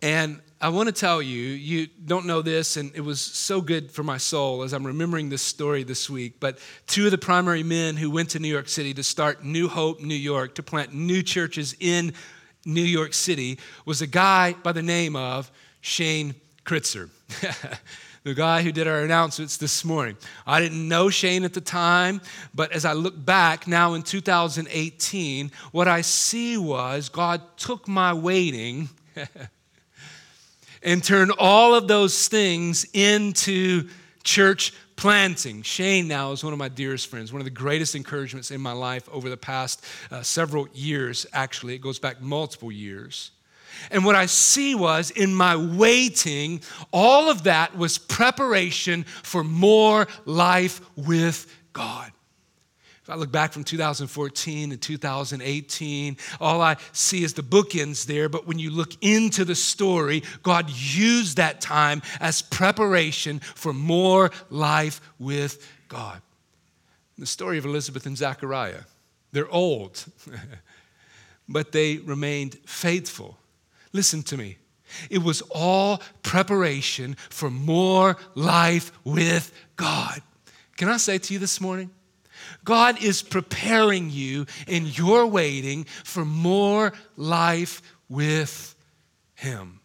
And 0.00 0.40
I 0.60 0.68
want 0.70 0.88
to 0.88 0.92
tell 0.92 1.20
you, 1.22 1.40
you 1.40 1.86
don't 2.04 2.26
know 2.26 2.42
this, 2.42 2.76
and 2.76 2.90
it 2.94 3.00
was 3.00 3.20
so 3.20 3.60
good 3.60 3.90
for 3.90 4.02
my 4.02 4.16
soul 4.16 4.62
as 4.62 4.72
I'm 4.72 4.86
remembering 4.86 5.28
this 5.28 5.42
story 5.42 5.82
this 5.82 6.08
week. 6.10 6.40
But 6.40 6.58
two 6.86 7.04
of 7.04 7.10
the 7.10 7.18
primary 7.18 7.62
men 7.62 7.96
who 7.96 8.10
went 8.10 8.30
to 8.30 8.38
New 8.38 8.48
York 8.48 8.68
City 8.68 8.94
to 8.94 9.02
start 9.02 9.44
New 9.44 9.68
Hope 9.68 10.00
New 10.00 10.14
York, 10.14 10.54
to 10.56 10.62
plant 10.62 10.92
new 10.92 11.22
churches 11.22 11.76
in 11.80 12.12
New 12.64 12.82
York 12.82 13.14
City, 13.14 13.58
was 13.84 14.02
a 14.02 14.06
guy 14.06 14.54
by 14.62 14.72
the 14.72 14.82
name 14.82 15.16
of 15.16 15.50
Shane 15.80 16.34
Kritzer. 16.64 17.10
the 18.24 18.34
guy 18.34 18.62
who 18.62 18.72
did 18.72 18.86
our 18.86 19.00
announcements 19.00 19.56
this 19.56 19.84
morning. 19.84 20.16
I 20.46 20.60
didn't 20.60 20.86
know 20.88 21.08
Shane 21.08 21.44
at 21.44 21.54
the 21.54 21.60
time, 21.60 22.20
but 22.54 22.72
as 22.72 22.84
I 22.84 22.92
look 22.92 23.24
back 23.24 23.66
now 23.66 23.94
in 23.94 24.02
2018, 24.02 25.50
what 25.72 25.88
I 25.88 26.00
see 26.02 26.58
was 26.58 27.08
God 27.08 27.42
took 27.56 27.88
my 27.88 28.12
waiting 28.12 28.88
and 30.82 31.02
turn 31.02 31.30
all 31.38 31.74
of 31.74 31.88
those 31.88 32.28
things 32.28 32.86
into 32.92 33.88
church 34.24 34.72
planting. 34.96 35.62
Shane 35.62 36.08
now 36.08 36.32
is 36.32 36.42
one 36.42 36.52
of 36.52 36.58
my 36.58 36.68
dearest 36.68 37.06
friends, 37.06 37.32
one 37.32 37.40
of 37.40 37.44
the 37.44 37.50
greatest 37.50 37.94
encouragements 37.94 38.50
in 38.50 38.60
my 38.60 38.72
life 38.72 39.08
over 39.10 39.30
the 39.30 39.36
past 39.36 39.84
uh, 40.10 40.22
several 40.22 40.68
years, 40.74 41.24
actually. 41.32 41.74
It 41.74 41.80
goes 41.80 41.98
back 41.98 42.20
multiple 42.20 42.72
years. 42.72 43.30
And 43.90 44.04
what 44.04 44.16
I 44.16 44.26
see 44.26 44.74
was 44.74 45.10
in 45.10 45.34
my 45.34 45.56
waiting, 45.56 46.60
all 46.92 47.30
of 47.30 47.44
that 47.44 47.76
was 47.76 47.96
preparation 47.96 49.04
for 49.04 49.44
more 49.44 50.08
life 50.24 50.80
with 50.96 51.46
God. 51.72 52.10
If 53.08 53.14
I 53.14 53.16
look 53.16 53.32
back 53.32 53.54
from 53.54 53.64
2014 53.64 54.68
to 54.68 54.76
2018, 54.76 56.16
all 56.42 56.60
I 56.60 56.76
see 56.92 57.24
is 57.24 57.32
the 57.32 57.42
bookends 57.42 58.04
there. 58.04 58.28
But 58.28 58.46
when 58.46 58.58
you 58.58 58.70
look 58.70 58.92
into 59.00 59.46
the 59.46 59.54
story, 59.54 60.22
God 60.42 60.68
used 60.68 61.38
that 61.38 61.62
time 61.62 62.02
as 62.20 62.42
preparation 62.42 63.38
for 63.38 63.72
more 63.72 64.30
life 64.50 65.00
with 65.18 65.66
God. 65.88 66.20
The 67.16 67.24
story 67.24 67.56
of 67.56 67.64
Elizabeth 67.64 68.04
and 68.04 68.14
Zachariah. 68.14 68.82
They're 69.32 69.48
old, 69.48 70.04
but 71.48 71.72
they 71.72 71.96
remained 71.96 72.58
faithful. 72.66 73.38
Listen 73.94 74.22
to 74.24 74.36
me. 74.36 74.58
It 75.08 75.22
was 75.22 75.40
all 75.50 76.02
preparation 76.22 77.16
for 77.30 77.48
more 77.48 78.18
life 78.34 78.92
with 79.02 79.50
God. 79.76 80.20
Can 80.76 80.90
I 80.90 80.98
say 80.98 81.16
to 81.16 81.32
you 81.32 81.38
this 81.38 81.58
morning? 81.58 81.90
God 82.64 83.02
is 83.02 83.22
preparing 83.22 84.10
you 84.10 84.46
in 84.66 84.86
your 84.86 85.26
waiting 85.26 85.84
for 85.84 86.24
more 86.24 86.92
life 87.16 87.82
with 88.08 88.74
Him. 89.34 89.80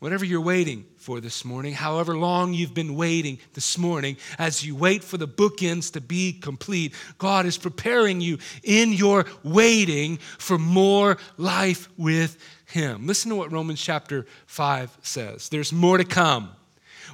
Whatever 0.00 0.24
you're 0.24 0.40
waiting 0.40 0.84
for 0.96 1.20
this 1.20 1.44
morning, 1.44 1.74
however 1.74 2.16
long 2.16 2.54
you've 2.54 2.74
been 2.74 2.94
waiting 2.94 3.38
this 3.54 3.76
morning, 3.76 4.16
as 4.38 4.64
you 4.64 4.76
wait 4.76 5.02
for 5.02 5.16
the 5.16 5.26
bookends 5.26 5.92
to 5.94 6.00
be 6.00 6.32
complete, 6.32 6.94
God 7.18 7.46
is 7.46 7.58
preparing 7.58 8.20
you 8.20 8.38
in 8.62 8.92
your 8.92 9.26
waiting 9.42 10.18
for 10.38 10.56
more 10.56 11.18
life 11.36 11.88
with 11.96 12.38
Him. 12.66 13.08
Listen 13.08 13.30
to 13.30 13.36
what 13.36 13.50
Romans 13.50 13.80
chapter 13.80 14.24
5 14.46 14.98
says. 15.02 15.48
There's 15.48 15.72
more 15.72 15.98
to 15.98 16.04
come. 16.04 16.50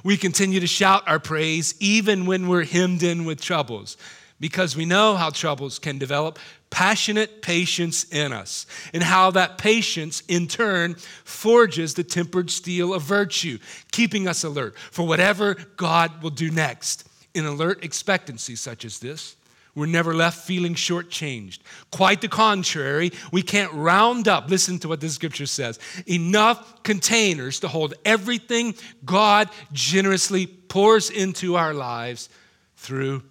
We 0.03 0.15
continue 0.15 0.59
to 0.59 0.67
shout 0.67 1.07
our 1.07 1.19
praise 1.19 1.73
even 1.79 2.27
when 2.27 2.47
we're 2.47 2.65
hemmed 2.65 3.01
in 3.01 3.25
with 3.25 3.41
troubles 3.41 3.97
because 4.39 4.75
we 4.75 4.85
know 4.85 5.15
how 5.15 5.29
troubles 5.29 5.79
can 5.79 5.97
develop 5.97 6.39
passionate 6.69 7.41
patience 7.41 8.03
in 8.05 8.33
us, 8.33 8.65
and 8.93 9.01
how 9.01 9.31
that 9.31 9.57
patience 9.57 10.21
in 10.27 10.45
turn 10.45 10.93
forges 11.23 11.93
the 11.93 12.03
tempered 12.03 12.49
steel 12.49 12.93
of 12.93 13.01
virtue, 13.01 13.57
keeping 13.93 14.27
us 14.27 14.43
alert 14.43 14.77
for 14.91 15.07
whatever 15.07 15.55
God 15.77 16.21
will 16.21 16.31
do 16.31 16.51
next. 16.51 17.07
In 17.33 17.45
alert 17.45 17.83
expectancy, 17.83 18.57
such 18.57 18.83
as 18.83 18.99
this, 18.99 19.37
we're 19.73 19.85
never 19.85 20.13
left 20.13 20.45
feeling 20.45 20.73
shortchanged. 20.73 21.59
Quite 21.91 22.21
the 22.21 22.29
contrary, 22.29 23.11
we 23.31 23.41
can't 23.41 23.71
round 23.73 24.27
up, 24.27 24.49
listen 24.49 24.79
to 24.79 24.87
what 24.87 25.01
the 25.01 25.09
scripture 25.09 25.45
says, 25.45 25.79
enough 26.07 26.83
containers 26.83 27.59
to 27.59 27.67
hold 27.67 27.93
everything 28.05 28.73
God 29.05 29.49
generously 29.71 30.47
pours 30.47 31.09
into 31.09 31.55
our 31.55 31.73
lives 31.73 32.29
through 32.77 33.23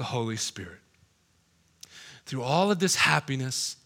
the 0.00 0.04
Holy 0.04 0.36
Spirit. 0.36 0.80
Through 2.24 2.42
all 2.42 2.70
of 2.70 2.78
this 2.78 2.96
happiness 2.96 3.76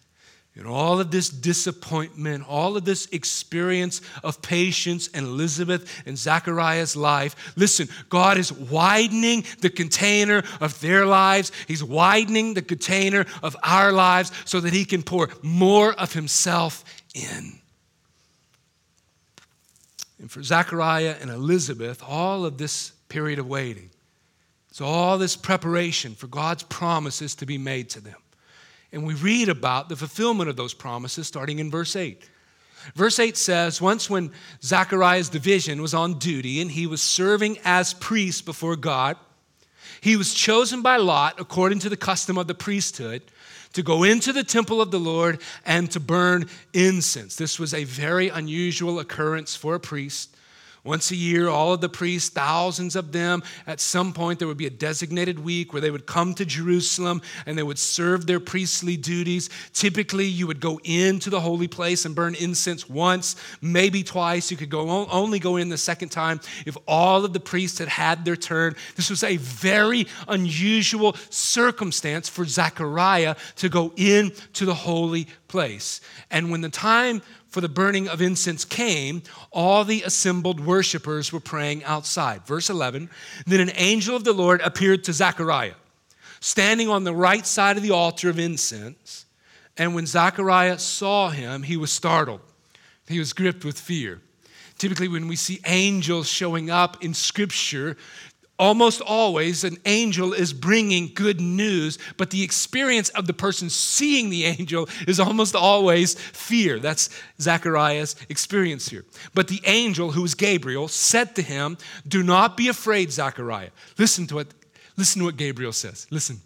And 0.56 0.68
all 0.68 1.00
of 1.00 1.11
this 1.11 1.28
disappointment, 1.30 2.44
all 2.49 2.76
of 2.76 2.85
this 2.85 3.06
experience 3.06 4.00
of 4.23 4.40
patience 4.40 5.09
in 5.09 5.25
Elizabeth 5.25 6.02
and 6.06 6.16
Zachariah's 6.16 6.94
life, 6.94 7.54
listen, 7.56 7.88
God 8.09 8.38
is 8.38 8.52
widening 8.52 9.44
the 9.61 9.71
container 9.71 10.44
of 10.61 10.80
their 10.80 11.06
lives. 11.06 11.50
He's 11.66 11.83
widening 11.83 12.54
the 12.54 12.62
container 12.62 13.26
of 13.42 13.56
our 13.64 13.90
lives 13.90 14.30
so 14.44 14.61
that 14.61 14.73
He 14.73 14.85
can 14.85 15.02
pour 15.02 15.28
more 15.42 15.92
of 15.94 16.12
Himself 16.12 16.85
in. 17.14 17.59
And 20.21 20.30
for 20.30 20.44
Zachariah 20.44 21.16
and 21.21 21.30
Elizabeth, 21.30 22.00
all 22.06 22.47
of 22.47 22.59
this 22.59 22.92
period 23.09 23.40
of 23.40 23.49
waiting, 23.49 23.90
it's 24.75 24.81
all 24.81 25.19
this 25.19 25.37
preparation 25.37 26.16
for 26.16 26.26
God's 26.26 26.64
promises 26.64 27.37
to 27.37 27.47
be 27.47 27.59
made 27.59 27.90
to 27.90 28.00
them. 28.00 28.16
And 28.90 29.07
we 29.07 29.14
read 29.14 29.49
about 29.49 29.88
the 29.88 29.95
fulfillment 29.95 30.50
of 30.50 30.57
those 30.57 30.75
promises 30.75 31.28
starting 31.28 31.61
in 31.61 31.71
verse 31.71 31.95
8. 31.95 32.28
Verse 32.97 33.21
8 33.21 33.37
says, 33.37 33.81
Once 33.81 34.11
when 34.11 34.33
Zachariah's 34.64 35.28
division 35.28 35.81
was 35.81 35.95
on 35.95 36.19
duty 36.19 36.61
and 36.61 36.73
he 36.73 36.88
was 36.88 37.00
serving 37.00 37.59
as 37.64 37.95
priest 37.95 38.47
before 38.47 38.75
God, 38.75 39.16
he 40.00 40.16
was 40.16 40.35
chosen 40.35 40.83
by 40.83 40.97
Lot, 40.97 41.38
according 41.38 41.78
to 41.78 41.88
the 41.88 41.97
custom 41.97 42.37
of 42.37 42.49
the 42.49 42.54
priesthood, 42.57 43.23
to 43.75 43.83
go 43.85 44.02
into 44.02 44.33
the 44.33 44.43
temple 44.43 44.83
of 44.83 44.90
the 44.90 44.99
Lord 44.99 45.40
and 45.64 45.88
to 45.93 46.00
burn 46.00 46.49
incense. 46.73 47.37
This 47.37 47.61
was 47.61 47.75
a 47.75 47.85
very 47.85 48.28
unusual 48.28 48.99
occurrence 48.99 49.54
for 49.54 49.76
a 49.76 49.81
priest. 49.81 50.34
Once 50.85 51.11
a 51.11 51.17
year, 51.17 51.49
all 51.49 51.73
of 51.73 51.81
the 51.81 51.88
priests, 51.88 52.29
thousands 52.29 52.95
of 52.95 53.11
them, 53.11 53.43
at 53.67 53.81
some 53.81 54.12
point 54.12 54.38
there 54.38 54.47
would 54.47 54.59
be 54.59 54.67
a 54.67 54.71
designated 54.71 55.38
week 55.38 55.73
where 55.73 55.81
they 55.81 55.91
would 55.91 56.05
come 56.05 56.35
to 56.35 56.45
Jerusalem 56.45 57.23
and 57.47 57.57
they 57.57 57.62
would 57.62 57.79
serve 57.79 58.26
their 58.26 58.38
priestly 58.38 58.99
duties. 58.99 59.49
Typically, 59.73 60.26
you 60.26 60.47
would 60.47 60.61
go 60.61 60.79
into 60.85 61.31
the 61.31 61.41
holy 61.41 61.69
place 61.69 62.05
and 62.05 62.14
burn 62.14 62.35
incense 62.35 62.87
once, 62.87 63.35
maybe 63.62 64.03
twice. 64.03 64.50
You 64.50 64.59
could 64.59 64.69
go 64.69 65.07
only 65.11 65.38
go 65.38 65.57
in 65.57 65.71
the 65.71 65.79
second 65.79 66.11
time 66.11 66.38
if 66.67 66.76
all 66.87 67.25
of 67.25 67.33
the 67.33 67.41
priests 67.41 67.79
had 67.79 67.88
had 67.88 68.26
their 68.26 68.37
turn. 68.37 68.76
This 68.95 69.09
was 69.09 69.25
a 69.25 69.38
very 69.38 70.07
unusual 70.29 71.17
circumstance 71.31 72.29
for 72.29 72.45
Zechariah 72.45 73.37
to 73.57 73.71
go 73.71 73.93
into 73.97 74.67
the 74.67 74.75
holy 74.75 75.29
place. 75.49 76.03
And 76.31 76.50
when 76.50 76.61
the 76.61 76.69
time 76.69 77.23
for 77.55 77.61
the 77.61 77.69
burning 77.69 78.09
of 78.09 78.21
incense 78.21 78.65
came, 78.65 79.23
all 79.53 79.85
the 79.85 80.03
assembled 80.03 80.59
worshippers 80.59 81.33
were 81.33 81.39
praying 81.39 81.85
outside. 81.85 82.45
Verse 82.45 82.69
11 82.69 83.09
Then 83.47 83.61
an 83.61 83.71
angel 83.77 84.17
of 84.17 84.25
the 84.25 84.33
Lord 84.33 84.61
appeared 84.61 85.05
to 85.05 85.13
Zechariah, 85.13 85.75
standing 86.41 86.89
on 86.89 87.05
the 87.05 87.15
right 87.15 87.47
side 87.47 87.77
of 87.77 87.85
the 87.85 87.93
altar 87.93 88.29
of 88.29 88.41
incense. 88.41 89.25
And 89.77 89.95
when 89.95 90.05
Zechariah 90.05 90.81
saw 90.81 91.31
him, 91.31 91.63
he 91.63 91.77
was 91.77 91.93
startled. 91.93 92.41
He 93.07 93.21
was 93.21 93.33
gripped 93.33 93.65
with 93.65 93.79
fear. 93.79 94.21
Typically, 94.77 95.07
when 95.07 95.29
we 95.29 95.37
see 95.37 95.61
angels 95.65 96.29
showing 96.29 96.71
up 96.71 97.05
in 97.05 97.15
Scripture, 97.15 97.97
Almost 98.57 99.01
always, 99.01 99.65
an 99.65 99.79
angel 99.85 100.33
is 100.33 100.53
bringing 100.53 101.11
good 101.13 101.41
news, 101.41 101.99
but 102.17 102.31
the 102.31 102.45
experience 102.45 103.09
of 103.11 103.27
the 103.27 103.33
person 103.33 103.69
seeing 103.69 104.31
the 104.31 104.45
angel 104.45 104.89
is 105.09 105.19
almost 105.19 105.57
always 105.57 106.15
fear. 106.15 106.79
That's 106.79 107.11
Zechariah's 107.41 108.15
experience 108.29 108.89
here. 108.89 109.05
But 109.35 109.49
the 109.49 109.61
angel, 109.65 110.13
who 110.13 110.25
is 110.25 110.35
Gabriel, 110.35 110.87
said 110.87 111.35
to 111.35 111.43
him, 111.43 111.79
Do 112.07 112.23
not 112.23 112.57
be 112.57 112.69
afraid, 112.69 113.11
Zechariah. 113.11 113.71
Listen 113.99 114.27
to 114.29 114.37
what, 114.37 114.49
listen 114.97 115.19
to 115.21 115.27
what 115.27 115.37
Gabriel 115.37 115.73
says. 115.73 116.07
Listen. 116.11 116.41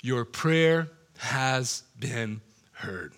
Your 0.00 0.24
prayer 0.24 0.88
has 1.18 1.82
been 1.98 2.40
heard. 2.72 3.12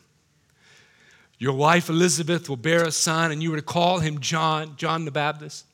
Your 1.38 1.52
wife 1.52 1.88
Elizabeth 1.88 2.48
will 2.48 2.56
bear 2.56 2.84
a 2.84 2.92
son, 2.92 3.32
and 3.32 3.42
you 3.42 3.52
are 3.52 3.56
to 3.56 3.62
call 3.62 3.98
him 3.98 4.20
John, 4.20 4.76
John 4.76 5.04
the 5.04 5.10
Baptist. 5.10 5.66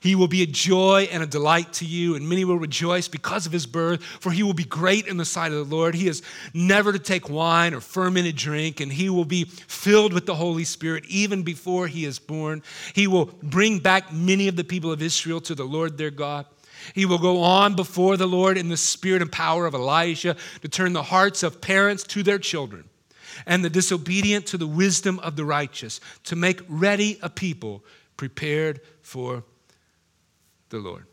He 0.00 0.14
will 0.14 0.28
be 0.28 0.42
a 0.42 0.46
joy 0.46 1.08
and 1.10 1.22
a 1.22 1.26
delight 1.26 1.72
to 1.74 1.84
you, 1.84 2.14
and 2.14 2.28
many 2.28 2.44
will 2.44 2.58
rejoice 2.58 3.08
because 3.08 3.46
of 3.46 3.52
his 3.52 3.66
birth, 3.66 4.02
for 4.02 4.30
he 4.30 4.42
will 4.42 4.54
be 4.54 4.64
great 4.64 5.06
in 5.06 5.16
the 5.16 5.24
sight 5.24 5.52
of 5.52 5.68
the 5.68 5.76
Lord. 5.76 5.94
He 5.94 6.08
is 6.08 6.22
never 6.54 6.92
to 6.92 6.98
take 6.98 7.28
wine 7.28 7.74
or 7.74 7.80
fermented 7.80 8.36
drink, 8.36 8.80
and 8.80 8.92
he 8.92 9.10
will 9.10 9.24
be 9.24 9.44
filled 9.44 10.12
with 10.12 10.26
the 10.26 10.36
Holy 10.36 10.64
Spirit 10.64 11.04
even 11.08 11.42
before 11.42 11.88
he 11.88 12.04
is 12.04 12.18
born. 12.18 12.62
He 12.94 13.06
will 13.06 13.26
bring 13.42 13.80
back 13.80 14.12
many 14.12 14.46
of 14.48 14.56
the 14.56 14.64
people 14.64 14.92
of 14.92 15.02
Israel 15.02 15.40
to 15.42 15.54
the 15.54 15.64
Lord 15.64 15.98
their 15.98 16.10
God. 16.10 16.46
He 16.94 17.04
will 17.04 17.18
go 17.18 17.42
on 17.42 17.74
before 17.74 18.16
the 18.16 18.28
Lord 18.28 18.56
in 18.56 18.68
the 18.68 18.76
spirit 18.76 19.20
and 19.20 19.32
power 19.32 19.66
of 19.66 19.74
Elijah 19.74 20.36
to 20.62 20.68
turn 20.68 20.92
the 20.92 21.02
hearts 21.02 21.42
of 21.42 21.60
parents 21.60 22.04
to 22.04 22.22
their 22.22 22.38
children 22.38 22.84
and 23.46 23.64
the 23.64 23.70
disobedient 23.70 24.46
to 24.46 24.58
the 24.58 24.66
wisdom 24.66 25.18
of 25.20 25.36
the 25.36 25.44
righteous, 25.44 26.00
to 26.24 26.36
make 26.36 26.60
ready 26.68 27.18
a 27.22 27.30
people 27.30 27.84
prepared 28.16 28.80
for 29.02 29.44
the 30.70 30.78
Lord. 30.78 31.06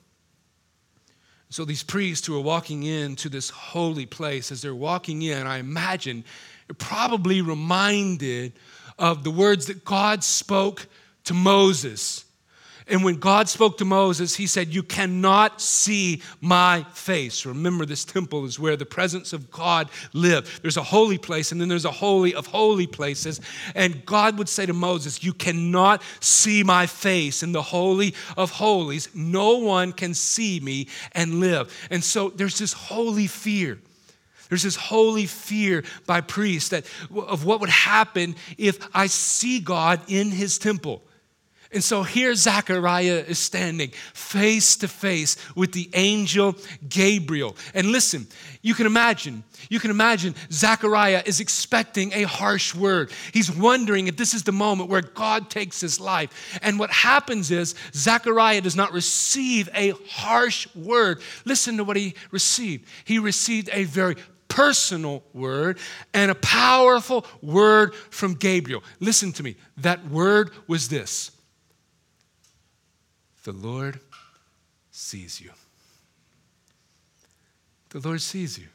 So 1.49 1.63
these 1.63 1.83
priests 1.83 2.27
who 2.27 2.35
are 2.35 2.41
walking 2.41 2.83
into 2.83 3.29
this 3.29 3.49
holy 3.49 4.05
place, 4.05 4.51
as 4.51 4.61
they're 4.61 4.75
walking 4.75 5.21
in, 5.21 5.47
I 5.47 5.57
imagine, 5.57 6.23
are 6.69 6.75
probably 6.75 7.41
reminded 7.41 8.53
of 8.97 9.23
the 9.23 9.31
words 9.31 9.67
that 9.67 9.85
God 9.85 10.23
spoke 10.23 10.87
to 11.25 11.33
Moses 11.33 12.25
and 12.87 13.03
when 13.03 13.15
God 13.15 13.49
spoke 13.49 13.79
to 13.79 13.85
Moses, 13.85 14.35
he 14.35 14.45
said, 14.45 14.71
You 14.71 14.83
cannot 14.83 15.59
see 15.59 16.21
my 16.39 16.85
face. 16.93 17.43
Remember, 17.43 17.83
this 17.83 18.05
temple 18.05 18.45
is 18.45 18.59
where 18.59 18.75
the 18.75 18.85
presence 18.85 19.33
of 19.33 19.49
God 19.49 19.89
lived. 20.13 20.61
There's 20.61 20.77
a 20.77 20.83
holy 20.83 21.17
place, 21.17 21.51
and 21.51 21.59
then 21.59 21.67
there's 21.67 21.85
a 21.85 21.91
holy 21.91 22.35
of 22.35 22.45
holy 22.45 22.85
places. 22.85 23.41
And 23.73 24.05
God 24.05 24.37
would 24.37 24.47
say 24.47 24.67
to 24.67 24.73
Moses, 24.73 25.23
You 25.23 25.33
cannot 25.33 26.03
see 26.19 26.63
my 26.63 26.85
face 26.85 27.41
in 27.41 27.53
the 27.53 27.63
holy 27.63 28.13
of 28.37 28.51
holies. 28.51 29.09
No 29.15 29.57
one 29.57 29.91
can 29.91 30.13
see 30.13 30.59
me 30.59 30.87
and 31.13 31.39
live. 31.39 31.73
And 31.89 32.03
so 32.03 32.29
there's 32.29 32.59
this 32.59 32.73
holy 32.73 33.25
fear. 33.25 33.79
There's 34.49 34.61
this 34.61 34.75
holy 34.75 35.25
fear 35.25 35.83
by 36.05 36.21
priests 36.21 36.69
that 36.69 36.85
of 37.09 37.45
what 37.45 37.61
would 37.61 37.69
happen 37.71 38.35
if 38.59 38.77
I 38.93 39.07
see 39.07 39.59
God 39.59 40.01
in 40.07 40.29
his 40.29 40.59
temple. 40.59 41.01
And 41.75 41.83
so 41.83 42.03
here 42.03 42.33
Zechariah 42.35 43.25
is 43.27 43.37
standing 43.37 43.89
face 44.13 44.77
to 44.77 44.87
face 44.87 45.35
with 45.55 45.73
the 45.73 45.89
angel 45.93 46.55
Gabriel. 46.87 47.57
And 47.73 47.91
listen, 47.91 48.27
you 48.61 48.73
can 48.73 48.85
imagine, 48.85 49.43
you 49.69 49.81
can 49.81 49.91
imagine 49.91 50.35
Zechariah 50.49 51.21
is 51.25 51.41
expecting 51.41 52.13
a 52.13 52.23
harsh 52.23 52.73
word. 52.73 53.11
He's 53.33 53.51
wondering 53.51 54.07
if 54.07 54.15
this 54.15 54.33
is 54.33 54.43
the 54.43 54.53
moment 54.53 54.89
where 54.89 55.01
God 55.01 55.49
takes 55.49 55.81
his 55.81 55.99
life. 55.99 56.57
And 56.61 56.79
what 56.79 56.91
happens 56.91 57.51
is 57.51 57.75
Zechariah 57.93 58.61
does 58.61 58.77
not 58.77 58.93
receive 58.93 59.67
a 59.75 59.91
harsh 60.07 60.73
word. 60.75 61.21
Listen 61.43 61.75
to 61.75 61.83
what 61.83 61.97
he 61.97 62.15
received. 62.31 62.87
He 63.03 63.19
received 63.19 63.69
a 63.73 63.83
very 63.83 64.15
personal 64.47 65.23
word 65.33 65.77
and 66.13 66.31
a 66.31 66.35
powerful 66.35 67.25
word 67.41 67.93
from 67.93 68.35
Gabriel. 68.35 68.81
Listen 69.01 69.33
to 69.33 69.43
me. 69.43 69.57
That 69.75 70.07
word 70.07 70.51
was 70.67 70.87
this 70.87 71.31
the 73.45 73.53
Lord 73.53 73.99
sees 74.91 75.39
you. 75.39 75.51
The 77.91 77.99
Lord 77.99 78.19
sees 78.19 78.57
you. 78.57 78.65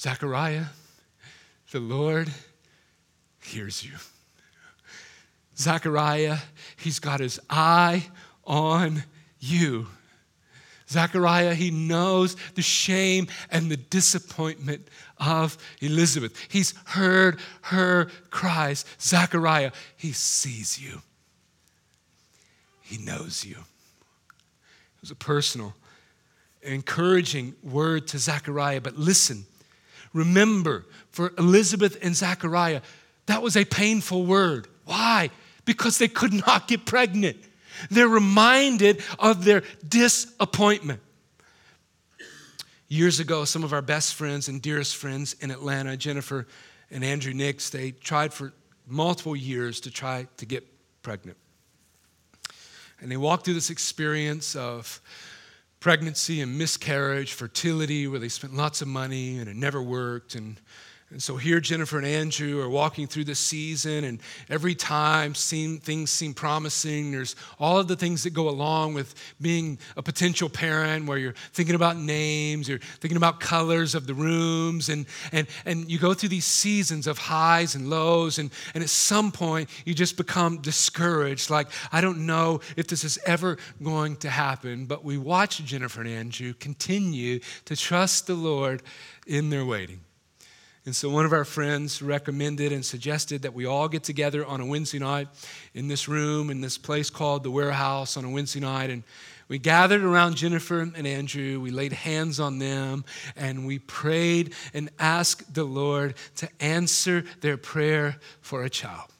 Zechariah, 0.00 0.64
the 1.70 1.80
Lord 1.80 2.32
hears 3.42 3.84
you. 3.84 3.92
Zechariah, 5.56 6.38
he's 6.78 6.98
got 6.98 7.20
his 7.20 7.38
eye 7.50 8.06
on 8.44 9.02
you. 9.38 9.86
Zechariah, 10.88 11.52
he 11.52 11.70
knows 11.70 12.36
the 12.54 12.62
shame 12.62 13.28
and 13.50 13.70
the 13.70 13.76
disappointment 13.76 14.88
of 15.18 15.58
Elizabeth. 15.82 16.34
He's 16.48 16.72
heard 16.86 17.38
her 17.62 18.08
cries. 18.30 18.86
Zechariah, 18.98 19.72
he 19.96 20.12
sees 20.12 20.80
you. 20.80 21.02
He 22.88 22.96
knows 22.96 23.44
you. 23.44 23.56
It 23.56 25.02
was 25.02 25.10
a 25.10 25.14
personal, 25.14 25.74
encouraging 26.62 27.54
word 27.62 28.08
to 28.08 28.18
Zechariah. 28.18 28.80
But 28.80 28.96
listen, 28.96 29.44
remember, 30.14 30.86
for 31.10 31.34
Elizabeth 31.36 31.98
and 32.00 32.16
Zechariah, 32.16 32.80
that 33.26 33.42
was 33.42 33.58
a 33.58 33.66
painful 33.66 34.24
word. 34.24 34.68
Why? 34.86 35.28
Because 35.66 35.98
they 35.98 36.08
could 36.08 36.32
not 36.32 36.66
get 36.66 36.86
pregnant. 36.86 37.36
They're 37.90 38.08
reminded 38.08 39.02
of 39.18 39.44
their 39.44 39.64
disappointment. 39.86 41.00
Years 42.88 43.20
ago, 43.20 43.44
some 43.44 43.64
of 43.64 43.74
our 43.74 43.82
best 43.82 44.14
friends 44.14 44.48
and 44.48 44.62
dearest 44.62 44.96
friends 44.96 45.36
in 45.40 45.50
Atlanta, 45.50 45.94
Jennifer 45.94 46.46
and 46.90 47.04
Andrew 47.04 47.34
Nix, 47.34 47.68
they 47.68 47.90
tried 47.90 48.32
for 48.32 48.54
multiple 48.86 49.36
years 49.36 49.78
to 49.80 49.90
try 49.90 50.26
to 50.38 50.46
get 50.46 50.66
pregnant. 51.02 51.36
And 53.00 53.10
they 53.10 53.16
walked 53.16 53.44
through 53.44 53.54
this 53.54 53.70
experience 53.70 54.56
of 54.56 55.00
pregnancy 55.80 56.40
and 56.40 56.58
miscarriage, 56.58 57.32
fertility, 57.32 58.06
where 58.08 58.18
they 58.18 58.28
spent 58.28 58.54
lots 58.54 58.82
of 58.82 58.88
money 58.88 59.38
and 59.38 59.48
it 59.48 59.56
never 59.56 59.82
worked. 59.82 60.34
And 60.34 60.60
And 61.10 61.22
so 61.22 61.36
here, 61.36 61.58
Jennifer 61.58 61.96
and 61.96 62.06
Andrew 62.06 62.60
are 62.60 62.68
walking 62.68 63.06
through 63.06 63.24
this 63.24 63.38
season, 63.38 64.04
and 64.04 64.20
every 64.50 64.74
time 64.74 65.34
seem, 65.34 65.78
things 65.78 66.10
seem 66.10 66.34
promising. 66.34 67.12
There's 67.12 67.34
all 67.58 67.78
of 67.78 67.88
the 67.88 67.96
things 67.96 68.24
that 68.24 68.34
go 68.34 68.50
along 68.50 68.92
with 68.92 69.14
being 69.40 69.78
a 69.96 70.02
potential 70.02 70.50
parent, 70.50 71.06
where 71.06 71.16
you're 71.16 71.34
thinking 71.54 71.74
about 71.74 71.96
names, 71.96 72.68
you're 72.68 72.78
thinking 73.00 73.16
about 73.16 73.40
colors 73.40 73.94
of 73.94 74.06
the 74.06 74.12
rooms, 74.12 74.90
and, 74.90 75.06
and, 75.32 75.46
and 75.64 75.90
you 75.90 75.98
go 75.98 76.12
through 76.12 76.28
these 76.28 76.44
seasons 76.44 77.06
of 77.06 77.16
highs 77.16 77.74
and 77.74 77.88
lows, 77.88 78.38
and, 78.38 78.50
and 78.74 78.84
at 78.84 78.90
some 78.90 79.32
point, 79.32 79.70
you 79.86 79.94
just 79.94 80.18
become 80.18 80.58
discouraged. 80.58 81.48
Like, 81.48 81.68
I 81.90 82.02
don't 82.02 82.26
know 82.26 82.60
if 82.76 82.86
this 82.86 83.02
is 83.02 83.18
ever 83.24 83.56
going 83.82 84.16
to 84.16 84.28
happen. 84.28 84.84
But 84.84 85.04
we 85.04 85.16
watch 85.16 85.64
Jennifer 85.64 86.02
and 86.02 86.10
Andrew 86.10 86.52
continue 86.52 87.40
to 87.64 87.76
trust 87.76 88.26
the 88.26 88.34
Lord 88.34 88.82
in 89.26 89.48
their 89.48 89.64
waiting. 89.64 90.00
And 90.88 90.96
so 90.96 91.10
one 91.10 91.26
of 91.26 91.34
our 91.34 91.44
friends 91.44 92.00
recommended 92.00 92.72
and 92.72 92.82
suggested 92.82 93.42
that 93.42 93.52
we 93.52 93.66
all 93.66 93.90
get 93.90 94.04
together 94.04 94.46
on 94.46 94.62
a 94.62 94.64
Wednesday 94.64 94.98
night 94.98 95.28
in 95.74 95.86
this 95.86 96.08
room, 96.08 96.48
in 96.48 96.62
this 96.62 96.78
place 96.78 97.10
called 97.10 97.42
the 97.42 97.50
warehouse 97.50 98.16
on 98.16 98.24
a 98.24 98.30
Wednesday 98.30 98.60
night. 98.60 98.88
And 98.88 99.02
we 99.48 99.58
gathered 99.58 100.02
around 100.02 100.36
Jennifer 100.36 100.80
and 100.80 101.06
Andrew. 101.06 101.60
We 101.60 101.72
laid 101.72 101.92
hands 101.92 102.40
on 102.40 102.58
them 102.58 103.04
and 103.36 103.66
we 103.66 103.80
prayed 103.80 104.54
and 104.72 104.88
asked 104.98 105.52
the 105.52 105.64
Lord 105.64 106.14
to 106.36 106.48
answer 106.58 107.22
their 107.42 107.58
prayer 107.58 108.16
for 108.40 108.64
a 108.64 108.70
child. 108.70 109.12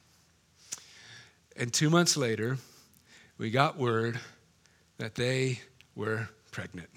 And 1.55 1.71
two 1.71 1.91
months 1.91 2.17
later, 2.17 2.57
we 3.37 3.51
got 3.51 3.77
word 3.77 4.19
that 4.97 5.13
they 5.13 5.59
were 5.95 6.29
pregnant. 6.49 6.89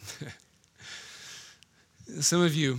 Some 2.23 2.41
of 2.41 2.55
you 2.55 2.79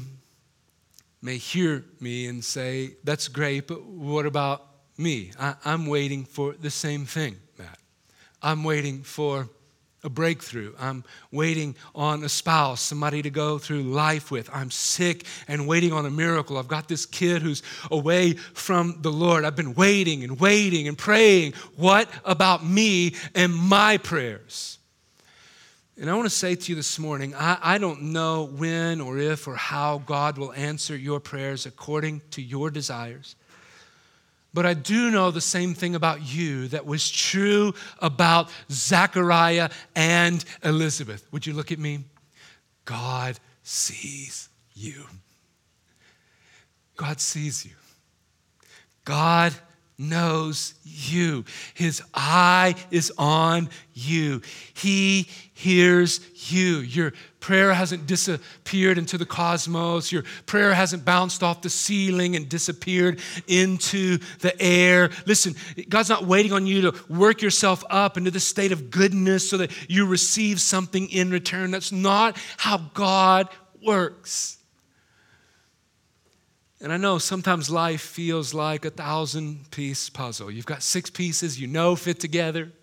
may 1.24 1.38
hear 1.38 1.86
me 2.00 2.28
and 2.28 2.44
say, 2.44 2.98
That's 3.04 3.28
great, 3.28 3.68
but 3.68 3.84
what 3.84 4.26
about 4.26 4.68
me? 4.98 5.32
I, 5.40 5.56
am 5.66 5.88
waiting 5.88 6.26
for 6.26 6.54
the 6.54 6.70
same 6.70 7.06
thing, 7.06 7.38
Matt. 7.58 7.80
I'm 8.42 8.64
waiting 8.64 9.02
for 9.02 9.50
a 10.04 10.10
breakthrough. 10.10 10.74
I'm 10.78 11.06
waiting 11.32 11.76
on 11.96 12.26
a 12.26 12.30
spouse, 12.30 12.82
somebody 12.82 13.22
to 13.22 13.30
go 13.30 13.58
through 13.58 13.84
life 13.84 14.32
with. 14.32 14.50
I'm 14.54 14.70
sick 14.70 15.26
and 15.48 15.66
waiting 15.66 15.94
on 15.94 16.06
a 16.06 16.12
miracle. 16.12 16.58
I've 16.58 16.68
got 16.68 16.90
this 16.90 17.06
kid 17.06 17.42
who's 17.42 17.64
away 17.90 18.34
from 18.34 18.98
the 19.02 19.12
Lord. 19.12 19.46
I've 19.46 19.56
been 19.56 19.74
waiting 19.76 20.26
and 20.26 20.38
waiting 20.40 20.90
and 20.90 20.98
praying. 20.98 21.54
What 21.78 22.10
about 22.26 22.66
me 22.66 23.16
and 23.34 23.54
my 23.56 23.98
prayers? 23.98 24.78
And 26.00 26.10
I 26.10 26.16
want 26.16 26.26
to 26.26 26.36
say 26.36 26.56
to 26.56 26.72
you 26.72 26.76
this 26.76 26.98
morning 26.98 27.36
I, 27.36 27.58
I 27.62 27.78
don't 27.78 28.02
know 28.14 28.46
when 28.46 29.00
or 29.00 29.20
if 29.20 29.48
or 29.48 29.56
how 29.56 30.00
God 30.00 30.38
will 30.38 30.52
answer 30.54 30.96
your 30.96 31.20
prayers 31.20 31.66
according 31.66 32.22
to 32.32 32.42
your 32.42 32.72
desires. 32.72 33.36
But 34.54 34.66
I 34.68 34.76
do 34.76 35.10
know 35.10 35.32
the 35.32 35.42
same 35.42 35.74
thing 35.74 35.96
about 35.96 36.22
you 36.22 36.68
that 36.70 36.86
was 36.86 37.10
true 37.10 37.74
about 38.00 38.52
Zachariah 38.70 39.72
and 39.96 40.44
Elizabeth. 40.64 41.28
Would 41.32 41.48
you 41.48 41.54
look 41.54 41.72
at 41.72 41.80
me? 41.80 42.04
God 42.86 43.40
sees 43.64 44.50
you. 44.74 45.06
God 46.96 47.20
sees 47.20 47.66
you. 47.66 47.72
God 49.06 49.54
knows 49.98 50.74
you. 50.84 51.46
His 51.74 52.02
eye 52.14 52.76
is 52.92 53.12
on 53.18 53.70
you. 53.94 54.42
He 54.74 55.28
hears 55.54 56.20
you. 56.52 56.80
Your 56.80 57.14
prayer 57.40 57.74
hasn't 57.74 58.08
disappeared 58.08 58.98
into 58.98 59.18
the 59.18 59.26
cosmos. 59.26 60.12
Your 60.12 60.24
prayer 60.46 60.74
hasn't 60.74 61.06
bounced 61.06 61.44
off 61.44 61.62
the 61.62 61.70
ceiling 61.70 62.36
and 62.36 62.50
disappeared 62.50 63.20
into 63.48 64.18
the 64.40 64.60
air. 64.62 65.10
Listen, 65.26 65.56
God's 65.90 66.10
not 66.10 66.26
waiting 66.26 66.54
on 66.54 66.66
you 66.66 66.92
to 66.92 67.04
work 67.10 67.42
yourself 67.42 67.84
up 67.90 68.18
into 68.18 68.32
the 68.32 68.40
state 68.40 68.72
of 68.72 68.90
goodness 68.90 69.50
so 69.50 69.58
that 69.58 69.72
you 69.90 70.06
receive 70.08 70.60
something 70.60 71.10
in 71.10 71.32
return. 71.32 71.72
That's 71.72 71.92
not 71.92 72.38
how 72.58 72.78
God 72.94 73.50
works. 73.82 74.58
And 76.84 76.92
I 76.92 76.98
know 76.98 77.18
sometimes 77.18 77.70
life 77.70 78.02
feels 78.02 78.54
like 78.54 78.84
a 78.84 78.90
thousand 78.90 79.72
piece 79.72 80.10
puzzle. 80.10 80.52
You've 80.52 80.66
got 80.66 80.84
six 80.84 81.10
pieces 81.10 81.58
you 81.58 81.66
know 81.66 81.96
fit 81.96 82.20
together. 82.20 82.74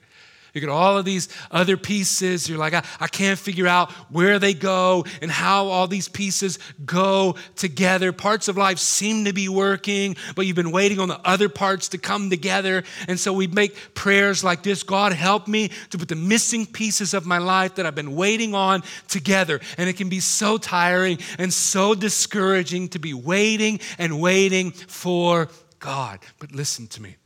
You 0.54 0.60
get 0.60 0.70
all 0.70 0.98
of 0.98 1.04
these 1.04 1.28
other 1.50 1.76
pieces. 1.76 2.48
You're 2.48 2.58
like, 2.58 2.74
I, 2.74 2.84
I 2.98 3.06
can't 3.06 3.38
figure 3.38 3.66
out 3.66 3.90
where 4.10 4.38
they 4.38 4.54
go 4.54 5.04
and 5.22 5.30
how 5.30 5.66
all 5.66 5.86
these 5.86 6.08
pieces 6.08 6.58
go 6.84 7.36
together. 7.56 8.12
Parts 8.12 8.48
of 8.48 8.56
life 8.56 8.78
seem 8.78 9.24
to 9.26 9.32
be 9.32 9.48
working, 9.48 10.16
but 10.34 10.46
you've 10.46 10.56
been 10.56 10.72
waiting 10.72 10.98
on 10.98 11.08
the 11.08 11.20
other 11.24 11.48
parts 11.48 11.88
to 11.88 11.98
come 11.98 12.30
together. 12.30 12.82
And 13.08 13.18
so 13.18 13.32
we 13.32 13.46
make 13.46 13.94
prayers 13.94 14.42
like 14.42 14.62
this 14.62 14.82
God, 14.82 15.12
help 15.12 15.46
me 15.46 15.70
to 15.90 15.98
put 15.98 16.08
the 16.08 16.16
missing 16.16 16.66
pieces 16.66 17.14
of 17.14 17.26
my 17.26 17.38
life 17.38 17.76
that 17.76 17.86
I've 17.86 17.94
been 17.94 18.16
waiting 18.16 18.54
on 18.54 18.82
together. 19.08 19.60
And 19.78 19.88
it 19.88 19.96
can 19.96 20.08
be 20.08 20.20
so 20.20 20.58
tiring 20.58 21.18
and 21.38 21.52
so 21.52 21.94
discouraging 21.94 22.88
to 22.88 22.98
be 22.98 23.14
waiting 23.14 23.80
and 23.98 24.20
waiting 24.20 24.72
for 24.72 25.48
God. 25.78 26.20
But 26.38 26.52
listen 26.52 26.86
to 26.88 27.02
me. 27.02 27.16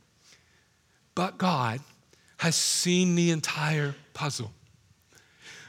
But 1.15 1.37
God, 1.37 1.79
has 2.37 2.55
seen 2.55 3.15
the 3.15 3.31
entire 3.31 3.95
puzzle. 4.13 4.51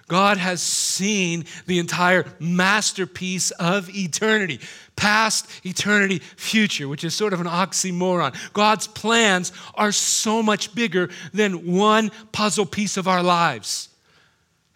God 0.08 0.36
has 0.36 0.62
seen 0.62 1.46
the 1.66 1.80
entire 1.80 2.26
masterpiece 2.38 3.50
of 3.52 3.88
eternity 3.90 4.60
past, 4.94 5.48
eternity, 5.64 6.18
future, 6.18 6.88
which 6.88 7.04
is 7.04 7.14
sort 7.14 7.32
of 7.32 7.40
an 7.40 7.46
oxymoron. 7.46 8.34
God's 8.54 8.86
plans 8.86 9.52
are 9.74 9.92
so 9.92 10.42
much 10.42 10.74
bigger 10.74 11.10
than 11.32 11.74
one 11.76 12.10
puzzle 12.32 12.66
piece 12.66 12.96
of 12.96 13.06
our 13.06 13.22
lives. 13.22 13.90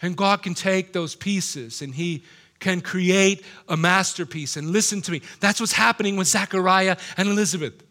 And 0.03 0.17
God 0.17 0.43
can 0.43 0.55
take 0.55 0.93
those 0.93 1.15
pieces 1.15 1.81
and 1.83 1.95
He 1.95 2.23
can 2.59 2.83
create 2.83 3.45
a 3.69 3.77
masterpiece. 3.77 4.57
And 4.57 4.71
listen 4.71 5.01
to 5.03 5.13
me, 5.13 5.23
that's 5.41 5.61
what's 5.61 5.73
happening 5.73 6.17
with 6.17 6.29
Zechariah 6.29 6.97
and 7.17 7.29
Elizabeth. 7.29 7.83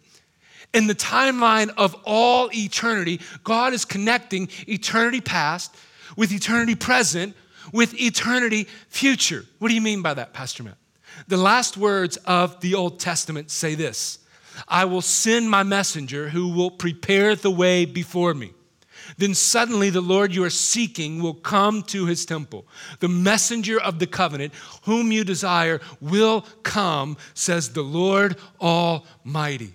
In 0.74 0.88
the 0.88 0.96
timeline 0.96 1.72
of 1.78 1.96
all 2.06 2.50
eternity, 2.54 3.20
God 3.44 3.74
is 3.74 3.86
connecting 3.86 4.50
eternity 4.68 5.22
past 5.22 5.76
with 6.16 6.32
eternity 6.32 6.76
present 6.76 7.36
with 7.74 8.00
eternity 8.00 8.68
future. 8.90 9.46
What 9.60 9.70
do 9.70 9.76
you 9.76 9.82
mean 9.82 10.02
by 10.02 10.14
that, 10.16 10.34
Pastor 10.34 10.64
Matt? 10.64 10.78
The 11.28 11.38
last 11.38 11.78
words 11.78 12.18
of 12.18 12.60
the 12.62 12.76
Old 12.76 13.00
Testament 13.00 13.52
say 13.52 13.76
this 13.76 14.20
I 14.68 14.86
will 14.86 15.02
send 15.02 15.50
my 15.50 15.64
messenger 15.64 16.30
who 16.30 16.50
will 16.50 16.72
prepare 16.72 17.36
the 17.36 17.52
way 17.52 17.86
before 17.86 18.34
me. 18.34 18.54
Then 19.18 19.34
suddenly 19.34 19.90
the 19.90 20.02
Lord 20.02 20.36
you 20.36 20.44
are 20.44 20.52
seeking 20.52 21.22
will 21.22 21.34
come 21.34 21.82
to 21.84 22.06
his 22.06 22.26
temple. 22.26 22.68
The 23.00 23.08
messenger 23.08 23.82
of 23.82 23.98
the 23.98 24.06
covenant, 24.06 24.54
whom 24.84 25.12
you 25.12 25.24
desire, 25.24 25.82
will 26.00 26.46
come, 26.62 27.18
says 27.34 27.70
the 27.70 27.82
Lord 27.82 28.38
Almighty 28.62 29.74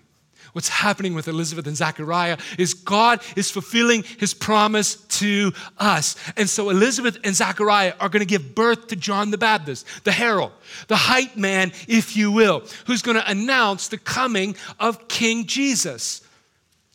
what's 0.54 0.68
happening 0.68 1.14
with 1.14 1.28
Elizabeth 1.28 1.66
and 1.66 1.76
Zachariah 1.76 2.38
is 2.58 2.72
God 2.74 3.20
is 3.36 3.50
fulfilling 3.50 4.04
his 4.18 4.32
promise 4.32 4.96
to 5.18 5.52
us. 5.78 6.16
And 6.36 6.48
so 6.48 6.70
Elizabeth 6.70 7.18
and 7.24 7.34
Zachariah 7.34 7.92
are 8.00 8.08
going 8.08 8.20
to 8.20 8.26
give 8.26 8.54
birth 8.54 8.86
to 8.88 8.96
John 8.96 9.30
the 9.30 9.38
Baptist, 9.38 9.86
the 10.04 10.12
herald, 10.12 10.52
the 10.88 10.96
hype 10.96 11.36
man, 11.36 11.72
if 11.88 12.16
you 12.16 12.30
will, 12.30 12.62
who's 12.86 13.02
going 13.02 13.16
to 13.16 13.30
announce 13.30 13.88
the 13.88 13.98
coming 13.98 14.56
of 14.80 15.08
King 15.08 15.46
Jesus. 15.46 16.22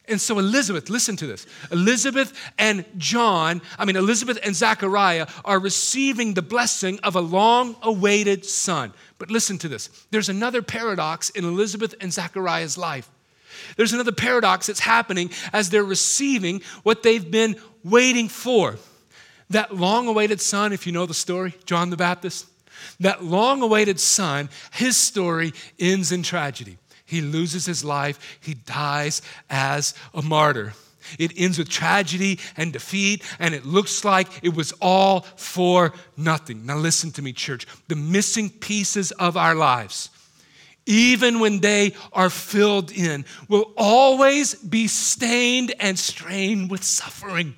And 0.07 0.19
so, 0.19 0.39
Elizabeth, 0.39 0.89
listen 0.89 1.15
to 1.17 1.27
this. 1.27 1.45
Elizabeth 1.71 2.33
and 2.57 2.83
John, 2.97 3.61
I 3.77 3.85
mean, 3.85 3.95
Elizabeth 3.95 4.39
and 4.43 4.55
Zachariah 4.55 5.27
are 5.45 5.59
receiving 5.59 6.33
the 6.33 6.41
blessing 6.41 6.99
of 7.03 7.15
a 7.15 7.21
long 7.21 7.75
awaited 7.83 8.43
son. 8.43 8.93
But 9.19 9.29
listen 9.29 9.57
to 9.59 9.67
this 9.67 9.89
there's 10.09 10.29
another 10.29 10.61
paradox 10.61 11.29
in 11.29 11.43
Elizabeth 11.45 11.93
and 12.01 12.11
Zachariah's 12.11 12.77
life. 12.77 13.09
There's 13.75 13.93
another 13.93 14.11
paradox 14.11 14.67
that's 14.67 14.79
happening 14.79 15.31
as 15.53 15.69
they're 15.69 15.83
receiving 15.83 16.61
what 16.83 17.03
they've 17.03 17.29
been 17.29 17.55
waiting 17.83 18.27
for. 18.27 18.77
That 19.49 19.75
long 19.75 20.07
awaited 20.07 20.41
son, 20.41 20.73
if 20.73 20.85
you 20.85 20.91
know 20.91 21.05
the 21.05 21.13
story, 21.13 21.55
John 21.65 21.89
the 21.89 21.97
Baptist, 21.97 22.47
that 22.99 23.23
long 23.23 23.61
awaited 23.61 23.99
son, 23.99 24.49
his 24.71 24.95
story 24.97 25.53
ends 25.79 26.11
in 26.11 26.23
tragedy. 26.23 26.77
He 27.05 27.21
loses 27.21 27.65
his 27.65 27.83
life, 27.83 28.37
he 28.39 28.53
dies 28.53 29.21
as 29.49 29.95
a 30.13 30.21
martyr. 30.21 30.73
It 31.17 31.33
ends 31.37 31.57
with 31.57 31.69
tragedy 31.69 32.39
and 32.55 32.71
defeat, 32.71 33.23
and 33.39 33.55
it 33.55 33.65
looks 33.65 34.05
like 34.05 34.27
it 34.43 34.53
was 34.53 34.73
all 34.81 35.21
for 35.21 35.93
nothing. 36.15 36.67
Now, 36.67 36.77
listen 36.77 37.11
to 37.13 37.23
me, 37.23 37.33
church. 37.33 37.65
The 37.87 37.95
missing 37.95 38.51
pieces 38.51 39.11
of 39.13 39.35
our 39.35 39.55
lives 39.55 40.09
even 40.89 41.39
when 41.39 41.59
they 41.59 41.93
are 42.11 42.31
filled 42.31 42.91
in, 42.91 43.23
will 43.47 43.71
always 43.77 44.55
be 44.55 44.87
stained 44.87 45.73
and 45.79 45.97
strained 45.97 46.71
with 46.71 46.83
suffering. 46.83 47.55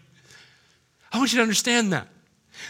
I 1.13 1.17
want 1.17 1.31
you 1.31 1.37
to 1.37 1.43
understand 1.43 1.93
that. 1.93 2.09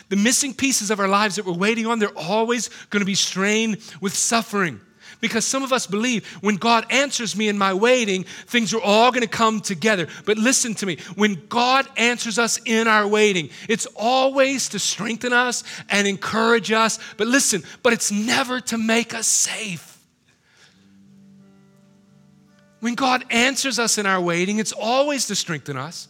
The 0.10 0.15
missing 0.15 0.54
pieces 0.54 0.91
of 0.91 1.00
our 1.00 1.08
lives 1.08 1.36
that 1.38 1.45
we're 1.45 1.54
waiting 1.54 1.88
on, 1.88 1.97
they're 1.97 2.15
always 2.15 2.69
going 2.91 3.02
to 3.02 3.08
be 3.08 3.15
strained 3.15 3.80
with 4.02 4.13
suffering. 4.13 4.80
Because 5.19 5.45
some 5.45 5.63
of 5.63 5.74
us 5.74 5.88
believe 5.88 6.28
when 6.41 6.58
God 6.58 6.86
answers 6.91 7.36
me 7.36 7.47
in 7.47 7.58
my 7.58 7.74
waiting, 7.74 8.24
things 8.45 8.74
are 8.74 8.82
all 8.82 9.12
going 9.12 9.21
to 9.21 9.28
come 9.28 9.62
together. 9.62 10.08
But 10.26 10.38
listen 10.38 10.76
to 10.76 10.86
me 10.86 10.97
when 11.15 11.41
God 11.50 11.88
answers 11.97 12.38
us 12.38 12.60
in 12.65 12.88
our 12.88 13.08
waiting, 13.08 13.50
it's 13.67 13.88
always 13.95 14.69
to 14.69 14.80
strengthen 14.80 15.34
us 15.34 15.63
and 15.89 16.08
encourage 16.08 16.71
us. 16.71 17.00
But 17.17 17.28
listen, 17.28 17.63
but 17.82 17.93
it's 17.93 18.12
never 18.12 18.62
to 18.62 18.78
make 18.78 19.15
us 19.15 19.28
safe. 19.28 19.90
When 22.82 22.96
God 22.96 23.24
answers 23.30 23.80
us 23.80 23.98
in 23.98 24.06
our 24.06 24.20
waiting, 24.20 24.60
it's 24.60 24.74
always 24.74 25.28
to 25.28 25.36
strengthen 25.36 25.78
us, 25.78 26.08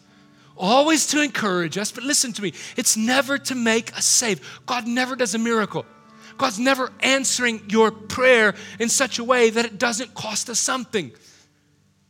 always 0.57 1.05
to 1.07 1.21
encourage 1.21 1.77
us. 1.77 1.91
But 1.91 2.03
listen 2.03 2.33
to 2.33 2.41
me, 2.41 2.53
it's 2.77 2.97
never 2.97 3.37
to 3.37 3.55
make 3.55 3.95
us 3.95 4.05
save. 4.05 4.61
God 4.65 4.87
never 4.87 5.15
does 5.15 5.35
a 5.35 5.37
miracle. 5.37 5.85
God's 6.37 6.59
never 6.59 6.91
answering 7.01 7.61
your 7.69 7.91
prayer 7.91 8.55
in 8.79 8.89
such 8.89 9.19
a 9.19 9.23
way 9.23 9.49
that 9.49 9.65
it 9.65 9.77
doesn't 9.77 10.13
cost 10.13 10.49
us 10.49 10.59
something. 10.59 11.11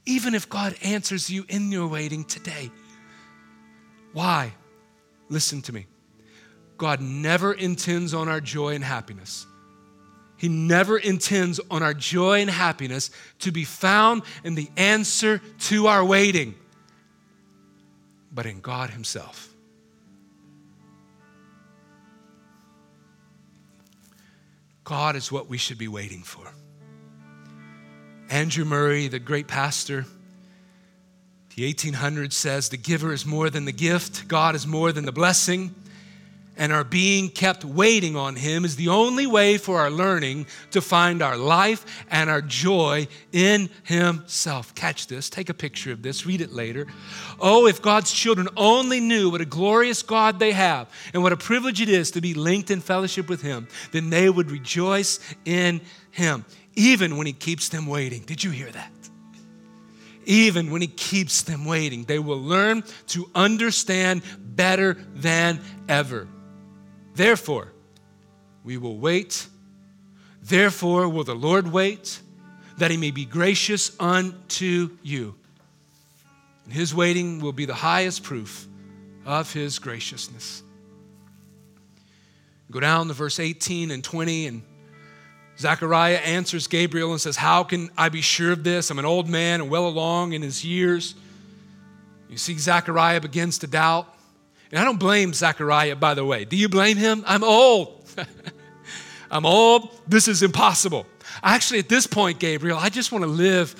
Even 0.05 0.35
if 0.35 0.47
God 0.47 0.75
answers 0.83 1.29
you 1.29 1.43
in 1.49 1.71
your 1.71 1.87
waiting 1.87 2.23
today. 2.23 2.71
Why? 4.13 4.53
Listen 5.29 5.61
to 5.63 5.73
me. 5.73 5.87
God 6.77 7.01
never 7.01 7.53
intends 7.53 8.13
on 8.13 8.29
our 8.29 8.41
joy 8.41 8.75
and 8.75 8.83
happiness. 8.83 9.45
He 10.41 10.49
never 10.49 10.97
intends 10.97 11.59
on 11.69 11.83
our 11.83 11.93
joy 11.93 12.41
and 12.41 12.49
happiness 12.49 13.11
to 13.41 13.51
be 13.51 13.63
found 13.63 14.23
in 14.43 14.55
the 14.55 14.71
answer 14.75 15.39
to 15.67 15.85
our 15.85 16.03
waiting, 16.03 16.55
but 18.31 18.47
in 18.47 18.59
God 18.59 18.89
Himself. 18.89 19.53
God 24.83 25.15
is 25.15 25.31
what 25.31 25.47
we 25.47 25.59
should 25.59 25.77
be 25.77 25.87
waiting 25.87 26.23
for. 26.23 26.51
Andrew 28.31 28.65
Murray, 28.65 29.09
the 29.09 29.19
great 29.19 29.47
pastor, 29.47 30.07
the 31.55 31.71
1800s 31.71 32.33
says, 32.33 32.69
The 32.69 32.77
giver 32.77 33.13
is 33.13 33.27
more 33.27 33.51
than 33.51 33.65
the 33.65 33.71
gift, 33.71 34.27
God 34.27 34.55
is 34.55 34.65
more 34.65 34.91
than 34.91 35.05
the 35.05 35.11
blessing 35.11 35.75
and 36.61 36.71
our 36.71 36.83
being 36.83 37.27
kept 37.27 37.65
waiting 37.65 38.15
on 38.15 38.35
Him 38.35 38.65
is 38.65 38.75
the 38.75 38.89
only 38.89 39.25
way 39.25 39.57
for 39.57 39.79
our 39.79 39.89
learning 39.89 40.45
to 40.69 40.79
find 40.79 41.23
our 41.23 41.35
life 41.35 42.05
and 42.11 42.29
our 42.29 42.43
joy 42.43 43.07
in 43.31 43.67
Himself. 43.81 44.75
Catch 44.75 45.07
this, 45.07 45.27
take 45.27 45.49
a 45.49 45.55
picture 45.55 45.91
of 45.91 46.03
this, 46.03 46.27
read 46.27 46.39
it 46.39 46.53
later. 46.53 46.85
Oh, 47.39 47.65
if 47.65 47.81
God's 47.81 48.11
children 48.11 48.47
only 48.55 48.99
knew 48.99 49.31
what 49.31 49.41
a 49.41 49.45
glorious 49.45 50.03
God 50.03 50.37
they 50.37 50.51
have 50.51 50.87
and 51.15 51.23
what 51.23 51.33
a 51.33 51.37
privilege 51.37 51.81
it 51.81 51.89
is 51.89 52.11
to 52.11 52.21
be 52.21 52.35
linked 52.35 52.69
in 52.69 52.79
fellowship 52.79 53.27
with 53.27 53.41
Him, 53.41 53.67
then 53.91 54.11
they 54.11 54.29
would 54.29 54.51
rejoice 54.51 55.19
in 55.45 55.81
Him, 56.11 56.45
even 56.75 57.17
when 57.17 57.25
He 57.25 57.33
keeps 57.33 57.69
them 57.69 57.87
waiting. 57.87 58.21
Did 58.21 58.43
you 58.43 58.51
hear 58.51 58.69
that? 58.69 58.91
even 60.25 60.69
when 60.69 60.81
he 60.81 60.87
keeps 60.87 61.41
them 61.41 61.65
waiting. 61.65 62.03
They 62.03 62.19
will 62.19 62.39
learn 62.39 62.83
to 63.07 63.27
understand 63.33 64.21
better 64.37 64.93
than 65.15 65.59
ever. 65.89 66.27
Therefore, 67.21 67.71
we 68.63 68.77
will 68.77 68.97
wait. 68.97 69.45
Therefore, 70.41 71.07
will 71.07 71.23
the 71.23 71.35
Lord 71.35 71.71
wait, 71.71 72.19
that 72.79 72.89
he 72.89 72.97
may 72.97 73.11
be 73.11 73.25
gracious 73.25 73.91
unto 73.99 74.97
you. 75.03 75.35
And 76.63 76.73
his 76.73 76.95
waiting 76.95 77.39
will 77.39 77.53
be 77.53 77.65
the 77.65 77.75
highest 77.75 78.23
proof 78.23 78.67
of 79.23 79.53
his 79.53 79.77
graciousness. 79.77 80.63
Go 82.71 82.79
down 82.79 83.07
to 83.09 83.13
verse 83.13 83.39
18 83.39 83.91
and 83.91 84.03
20, 84.03 84.47
and 84.47 84.63
Zechariah 85.59 86.15
answers 86.15 86.65
Gabriel 86.65 87.11
and 87.11 87.21
says, 87.21 87.37
How 87.37 87.63
can 87.63 87.91
I 87.95 88.09
be 88.09 88.21
sure 88.21 88.51
of 88.51 88.63
this? 88.63 88.89
I'm 88.89 88.97
an 88.97 89.05
old 89.05 89.29
man 89.29 89.61
and 89.61 89.69
well 89.69 89.87
along 89.87 90.33
in 90.33 90.41
his 90.41 90.65
years. 90.65 91.13
You 92.29 92.37
see, 92.37 92.57
Zechariah 92.57 93.21
begins 93.21 93.59
to 93.59 93.67
doubt. 93.67 94.11
And 94.71 94.79
I 94.79 94.83
don't 94.85 94.99
blame 94.99 95.33
Zechariah, 95.33 95.95
by 95.95 96.13
the 96.13 96.23
way. 96.23 96.45
Do 96.45 96.55
you 96.55 96.69
blame 96.69 96.97
him? 96.97 97.23
I'm 97.27 97.43
old. 97.43 98.09
I'm 99.31 99.45
old. 99.45 99.89
This 100.07 100.27
is 100.27 100.43
impossible. 100.43 101.05
Actually, 101.43 101.79
at 101.79 101.89
this 101.89 102.07
point, 102.07 102.39
Gabriel, 102.39 102.77
I 102.77 102.89
just 102.89 103.11
want 103.11 103.23
to 103.23 103.29
live 103.29 103.75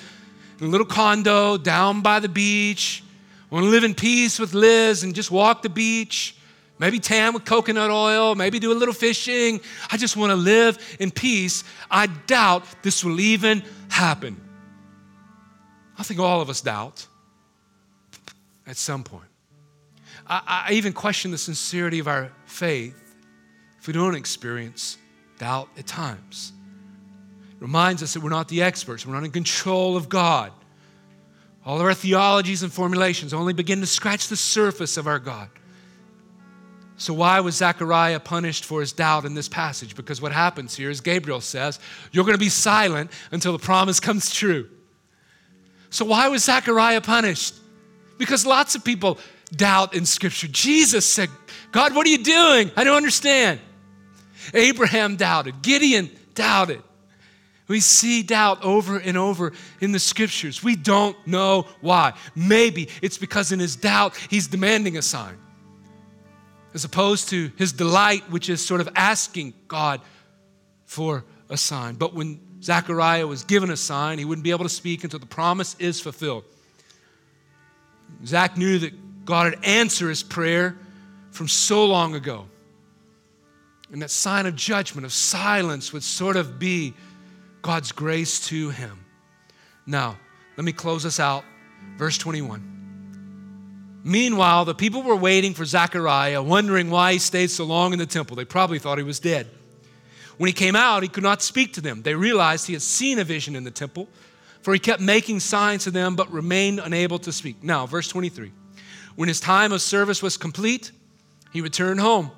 in 0.60 0.66
a 0.66 0.68
little 0.68 0.86
condo 0.86 1.56
down 1.56 2.02
by 2.02 2.20
the 2.20 2.28
beach. 2.28 3.02
I 3.50 3.54
want 3.54 3.64
to 3.64 3.70
live 3.70 3.84
in 3.84 3.94
peace 3.94 4.38
with 4.38 4.54
Liz 4.54 5.02
and 5.02 5.14
just 5.14 5.30
walk 5.30 5.62
the 5.62 5.68
beach. 5.68 6.36
Maybe 6.78 6.98
tan 6.98 7.32
with 7.32 7.44
coconut 7.44 7.90
oil, 7.90 8.34
maybe 8.34 8.58
do 8.58 8.72
a 8.72 8.74
little 8.74 8.94
fishing. 8.94 9.60
I 9.90 9.96
just 9.96 10.16
want 10.16 10.30
to 10.30 10.36
live 10.36 10.96
in 10.98 11.10
peace. 11.10 11.64
I 11.90 12.06
doubt 12.06 12.64
this 12.82 13.04
will 13.04 13.20
even 13.20 13.62
happen. 13.88 14.40
I 15.98 16.02
think 16.02 16.18
all 16.18 16.40
of 16.40 16.50
us 16.50 16.60
doubt 16.60 17.06
at 18.66 18.76
some 18.76 19.04
point. 19.04 19.31
I, 20.32 20.64
I 20.68 20.72
even 20.72 20.94
question 20.94 21.30
the 21.30 21.38
sincerity 21.38 21.98
of 21.98 22.08
our 22.08 22.32
faith 22.46 22.98
if 23.78 23.86
we 23.86 23.92
don't 23.92 24.14
experience 24.14 24.96
doubt 25.38 25.68
at 25.76 25.86
times. 25.86 26.52
It 27.56 27.60
reminds 27.60 28.02
us 28.02 28.14
that 28.14 28.22
we're 28.22 28.30
not 28.30 28.48
the 28.48 28.62
experts, 28.62 29.06
we're 29.06 29.14
not 29.14 29.24
in 29.24 29.30
control 29.30 29.96
of 29.96 30.08
God. 30.08 30.52
All 31.64 31.76
of 31.78 31.82
our 31.82 31.94
theologies 31.94 32.62
and 32.62 32.72
formulations 32.72 33.32
only 33.34 33.52
begin 33.52 33.80
to 33.80 33.86
scratch 33.86 34.28
the 34.28 34.36
surface 34.36 34.96
of 34.96 35.06
our 35.06 35.18
God. 35.18 35.48
So, 36.96 37.12
why 37.14 37.40
was 37.40 37.56
Zechariah 37.56 38.20
punished 38.20 38.64
for 38.64 38.80
his 38.80 38.92
doubt 38.92 39.24
in 39.24 39.34
this 39.34 39.48
passage? 39.48 39.94
Because 39.96 40.20
what 40.20 40.32
happens 40.32 40.74
here 40.74 40.90
is 40.90 41.00
Gabriel 41.00 41.40
says, 41.40 41.78
You're 42.10 42.24
going 42.24 42.36
to 42.36 42.40
be 42.40 42.48
silent 42.48 43.10
until 43.32 43.52
the 43.52 43.58
promise 43.58 44.00
comes 44.00 44.32
true. 44.32 44.68
So, 45.90 46.04
why 46.04 46.28
was 46.28 46.44
Zechariah 46.44 47.00
punished? 47.00 47.54
Because 48.18 48.46
lots 48.46 48.74
of 48.74 48.84
people 48.84 49.18
doubt 49.54 49.94
in 49.94 50.06
Scripture. 50.06 50.48
Jesus 50.48 51.06
said, 51.06 51.28
God, 51.70 51.94
what 51.94 52.06
are 52.06 52.10
you 52.10 52.22
doing? 52.22 52.70
I 52.76 52.84
don't 52.84 52.96
understand. 52.96 53.60
Abraham 54.54 55.16
doubted, 55.16 55.62
Gideon 55.62 56.10
doubted. 56.34 56.82
We 57.68 57.80
see 57.80 58.22
doubt 58.22 58.62
over 58.64 58.98
and 58.98 59.16
over 59.16 59.52
in 59.80 59.92
the 59.92 59.98
scriptures. 59.98 60.62
We 60.62 60.76
don't 60.76 61.16
know 61.26 61.66
why. 61.80 62.12
Maybe 62.34 62.88
it's 63.00 63.16
because 63.16 63.52
in 63.52 63.60
his 63.60 63.76
doubt, 63.76 64.16
he's 64.28 64.46
demanding 64.48 64.98
a 64.98 65.02
sign, 65.02 65.38
as 66.74 66.84
opposed 66.84 67.28
to 67.30 67.50
his 67.56 67.72
delight, 67.72 68.28
which 68.30 68.50
is 68.50 68.64
sort 68.64 68.80
of 68.80 68.90
asking 68.94 69.54
God 69.68 70.02
for 70.84 71.24
a 71.48 71.56
sign. 71.56 71.94
But 71.94 72.12
when 72.12 72.40
Zechariah 72.62 73.26
was 73.26 73.44
given 73.44 73.70
a 73.70 73.76
sign, 73.76 74.18
he 74.18 74.24
wouldn't 74.24 74.44
be 74.44 74.50
able 74.50 74.64
to 74.64 74.68
speak 74.68 75.04
until 75.04 75.20
the 75.20 75.26
promise 75.26 75.74
is 75.78 76.00
fulfilled. 76.00 76.44
Zach 78.26 78.58
knew 78.58 78.78
that 78.80 78.92
God 79.24 79.50
would 79.50 79.64
answer 79.64 80.08
his 80.08 80.22
prayer 80.22 80.76
from 81.30 81.48
so 81.48 81.86
long 81.86 82.14
ago. 82.14 82.46
And 83.92 84.02
that 84.02 84.10
sign 84.10 84.46
of 84.46 84.56
judgment, 84.56 85.04
of 85.04 85.12
silence, 85.12 85.92
would 85.92 86.02
sort 86.02 86.36
of 86.36 86.58
be 86.58 86.94
God's 87.60 87.92
grace 87.92 88.46
to 88.48 88.70
him. 88.70 89.04
Now, 89.86 90.18
let 90.56 90.64
me 90.64 90.72
close 90.72 91.04
us 91.04 91.20
out. 91.20 91.44
Verse 91.96 92.16
21. 92.18 94.00
Meanwhile, 94.04 94.64
the 94.64 94.74
people 94.74 95.02
were 95.02 95.16
waiting 95.16 95.54
for 95.54 95.64
Zechariah, 95.64 96.42
wondering 96.42 96.90
why 96.90 97.12
he 97.12 97.18
stayed 97.18 97.50
so 97.50 97.64
long 97.64 97.92
in 97.92 97.98
the 97.98 98.06
temple. 98.06 98.34
They 98.36 98.44
probably 98.44 98.78
thought 98.78 98.98
he 98.98 99.04
was 99.04 99.20
dead. 99.20 99.48
When 100.38 100.48
he 100.48 100.52
came 100.52 100.74
out, 100.74 101.02
he 101.02 101.08
could 101.08 101.22
not 101.22 101.42
speak 101.42 101.74
to 101.74 101.80
them. 101.80 102.02
They 102.02 102.14
realized 102.14 102.66
he 102.66 102.72
had 102.72 102.82
seen 102.82 103.18
a 103.18 103.24
vision 103.24 103.54
in 103.54 103.62
the 103.62 103.70
temple, 103.70 104.08
for 104.62 104.72
he 104.72 104.80
kept 104.80 105.00
making 105.00 105.40
signs 105.40 105.84
to 105.84 105.90
them 105.90 106.16
but 106.16 106.32
remained 106.32 106.80
unable 106.80 107.18
to 107.20 107.30
speak. 107.30 107.62
Now, 107.62 107.86
verse 107.86 108.08
23. 108.08 108.50
When 109.14 109.28
his 109.28 109.40
time 109.40 109.72
of 109.72 109.82
service 109.82 110.22
was 110.22 110.36
complete, 110.36 110.90
he 111.52 111.60
returned 111.60 112.00
home. 112.00 112.30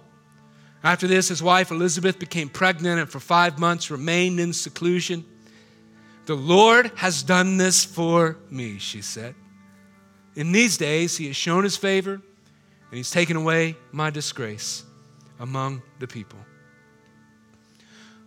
After 0.83 1.07
this, 1.07 1.29
his 1.29 1.43
wife 1.43 1.71
Elizabeth 1.71 2.19
became 2.19 2.49
pregnant 2.49 3.01
and 3.01 3.09
for 3.09 3.21
five 3.21 3.59
months 3.59 3.91
remained 3.91 4.39
in 4.39 4.53
seclusion. 4.53 5.25
The 6.27 6.35
Lord 6.35 6.91
has 6.97 7.23
done 7.23 7.57
this 7.57 7.85
for 7.85 8.37
me, 8.51 8.79
she 8.79 9.01
said. 9.01 9.35
In 10.37 10.53
these 10.53 10.77
days, 10.77 11.17
he 11.17 11.29
has 11.29 11.37
shown 11.37 11.65
his 11.65 11.77
favor 11.77 12.15
and 12.15 12.97
he's 12.97 13.11
taken 13.11 13.37
away 13.37 13.77
my 13.93 14.11
disgrace 14.11 14.85
among 15.41 15.83
the 16.01 16.07
people. 16.07 16.39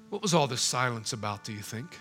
What 0.09 0.21
was 0.21 0.33
all 0.33 0.47
this 0.47 0.61
silence 0.61 1.13
about, 1.13 1.43
do 1.43 1.53
you 1.53 1.61
think? 1.61 1.99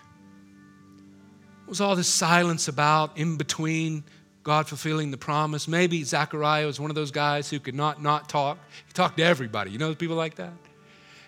What 1.65 1.71
was 1.71 1.81
all 1.81 1.97
this 1.97 2.09
silence 2.09 2.69
about 2.69 3.19
in 3.19 3.37
between 3.37 4.05
God 4.47 4.69
fulfilling 4.69 5.11
the 5.11 5.17
promise. 5.17 5.67
Maybe 5.67 6.05
Zechariah 6.05 6.67
was 6.67 6.79
one 6.79 6.89
of 6.89 6.95
those 6.95 7.11
guys 7.11 7.51
who 7.51 7.59
could 7.59 7.75
not 7.75 8.01
not 8.01 8.29
talk. 8.29 8.59
He 8.87 8.93
talked 8.93 9.17
to 9.17 9.25
everybody. 9.25 9.73
You 9.73 9.79
know 9.79 9.93
people 9.93 10.15
like 10.15 10.37
that? 10.37 10.53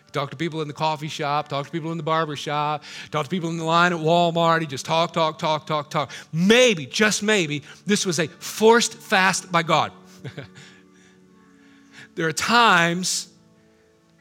He 0.06 0.12
talked 0.12 0.30
to 0.30 0.36
people 0.36 0.62
in 0.62 0.68
the 0.68 0.74
coffee 0.74 1.08
shop, 1.08 1.48
talked 1.48 1.66
to 1.66 1.72
people 1.72 1.90
in 1.90 1.96
the 1.96 2.04
barber 2.04 2.36
shop, 2.36 2.84
talked 3.10 3.28
to 3.28 3.36
people 3.36 3.50
in 3.50 3.56
the 3.56 3.64
line 3.64 3.92
at 3.92 3.98
Walmart. 3.98 4.60
He 4.60 4.68
just 4.68 4.86
talked, 4.86 5.14
talk, 5.14 5.36
talk, 5.36 5.66
talk, 5.66 5.90
talk. 5.90 6.12
Maybe, 6.32 6.86
just 6.86 7.24
maybe, 7.24 7.64
this 7.84 8.06
was 8.06 8.20
a 8.20 8.28
forced 8.28 8.94
fast 8.94 9.50
by 9.50 9.64
God. 9.64 9.90
there 12.14 12.28
are 12.28 12.32
times 12.32 13.30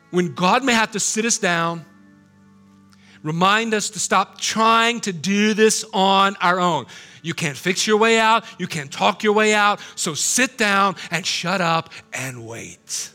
when 0.09 0.33
God 0.33 0.63
may 0.63 0.73
have 0.73 0.93
to 0.93 0.99
sit 0.99 1.23
us 1.23 1.37
down 1.37 1.85
Remind 3.23 3.73
us 3.73 3.89
to 3.91 3.99
stop 3.99 4.39
trying 4.39 4.99
to 5.01 5.13
do 5.13 5.53
this 5.53 5.83
on 5.93 6.35
our 6.41 6.59
own. 6.59 6.85
You 7.21 7.33
can't 7.33 7.57
fix 7.57 7.87
your 7.87 7.97
way 7.97 8.19
out, 8.19 8.45
you 8.59 8.67
can't 8.67 8.91
talk 8.91 9.23
your 9.23 9.33
way 9.33 9.53
out, 9.53 9.79
so 9.95 10.13
sit 10.13 10.57
down 10.57 10.95
and 11.11 11.25
shut 11.25 11.61
up 11.61 11.89
and 12.13 12.45
wait. 12.45 13.11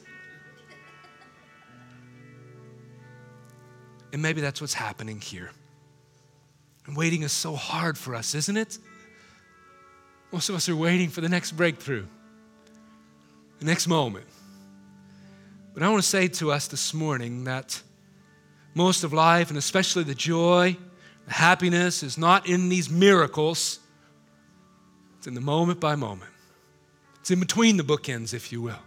And 4.13 4.21
maybe 4.21 4.41
that's 4.41 4.61
what's 4.61 4.75
happening 4.75 5.21
here. 5.21 5.51
And 6.87 6.97
waiting 6.97 7.23
is 7.23 7.33
so 7.33 7.55
hard 7.55 7.97
for 7.97 8.15
us, 8.15 8.35
isn't 8.35 8.57
it? 8.57 8.79
Most 10.33 10.49
of 10.49 10.55
us 10.55 10.69
are 10.69 10.77
waiting 10.77 11.09
for 11.09 11.21
the 11.21 11.29
next 11.29 11.53
breakthrough, 11.53 12.07
the 13.59 13.65
next 13.65 13.87
moment. 13.87 14.27
But 15.75 15.83
I 15.83 15.89
want 15.89 16.03
to 16.03 16.09
say 16.09 16.29
to 16.29 16.53
us 16.53 16.67
this 16.67 16.93
morning 16.93 17.45
that 17.45 17.81
most 18.75 19.05
of 19.05 19.13
life, 19.13 19.49
and 19.49 19.59
especially 19.59 20.05
the 20.05 20.15
joy, 20.15 20.77
the 21.27 21.33
happiness, 21.33 22.03
is 22.03 22.17
not 22.17 22.49
in 22.49 22.69
these 22.69 22.89
miracles, 22.89 23.79
it's 25.19 25.27
in 25.27 25.35
the 25.35 25.41
moment 25.41 25.79
by 25.79 25.95
moment. 25.95 26.31
It's 27.21 27.31
in 27.31 27.39
between 27.39 27.77
the 27.77 27.85
bookends, 27.85 28.35
if 28.35 28.51
you 28.51 28.61
will. 28.61 28.81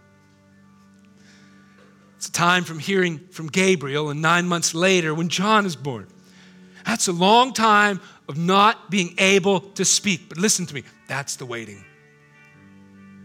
It's 2.16 2.28
a 2.28 2.32
time 2.32 2.64
from 2.64 2.78
hearing 2.78 3.18
from 3.30 3.46
Gabriel, 3.46 4.10
and 4.10 4.20
nine 4.20 4.46
months 4.46 4.74
later 4.74 5.14
when 5.14 5.28
John 5.28 5.64
is 5.64 5.76
born. 5.76 6.06
That's 6.84 7.08
a 7.08 7.12
long 7.12 7.52
time 7.52 8.00
of 8.28 8.36
not 8.36 8.90
being 8.90 9.14
able 9.18 9.60
to 9.60 9.84
speak. 9.84 10.28
But 10.28 10.38
listen 10.38 10.66
to 10.66 10.74
me, 10.74 10.84
that's 11.08 11.36
the 11.36 11.46
waiting. 11.46 11.84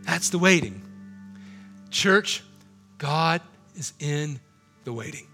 That's 0.04 0.30
the 0.30 0.39
waiting. 0.39 0.82
Church, 1.89 2.43
God 2.97 3.41
is 3.76 3.93
in 4.00 4.39
the 4.84 4.93
waiting. 4.93 5.28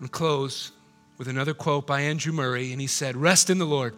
I'm 0.00 0.08
close 0.08 0.72
with 1.18 1.28
another 1.28 1.54
quote 1.54 1.86
by 1.86 2.02
Andrew 2.02 2.32
Murray, 2.32 2.72
and 2.72 2.80
he 2.80 2.86
said, 2.86 3.16
Rest 3.16 3.50
in 3.50 3.58
the 3.58 3.64
Lord 3.64 3.94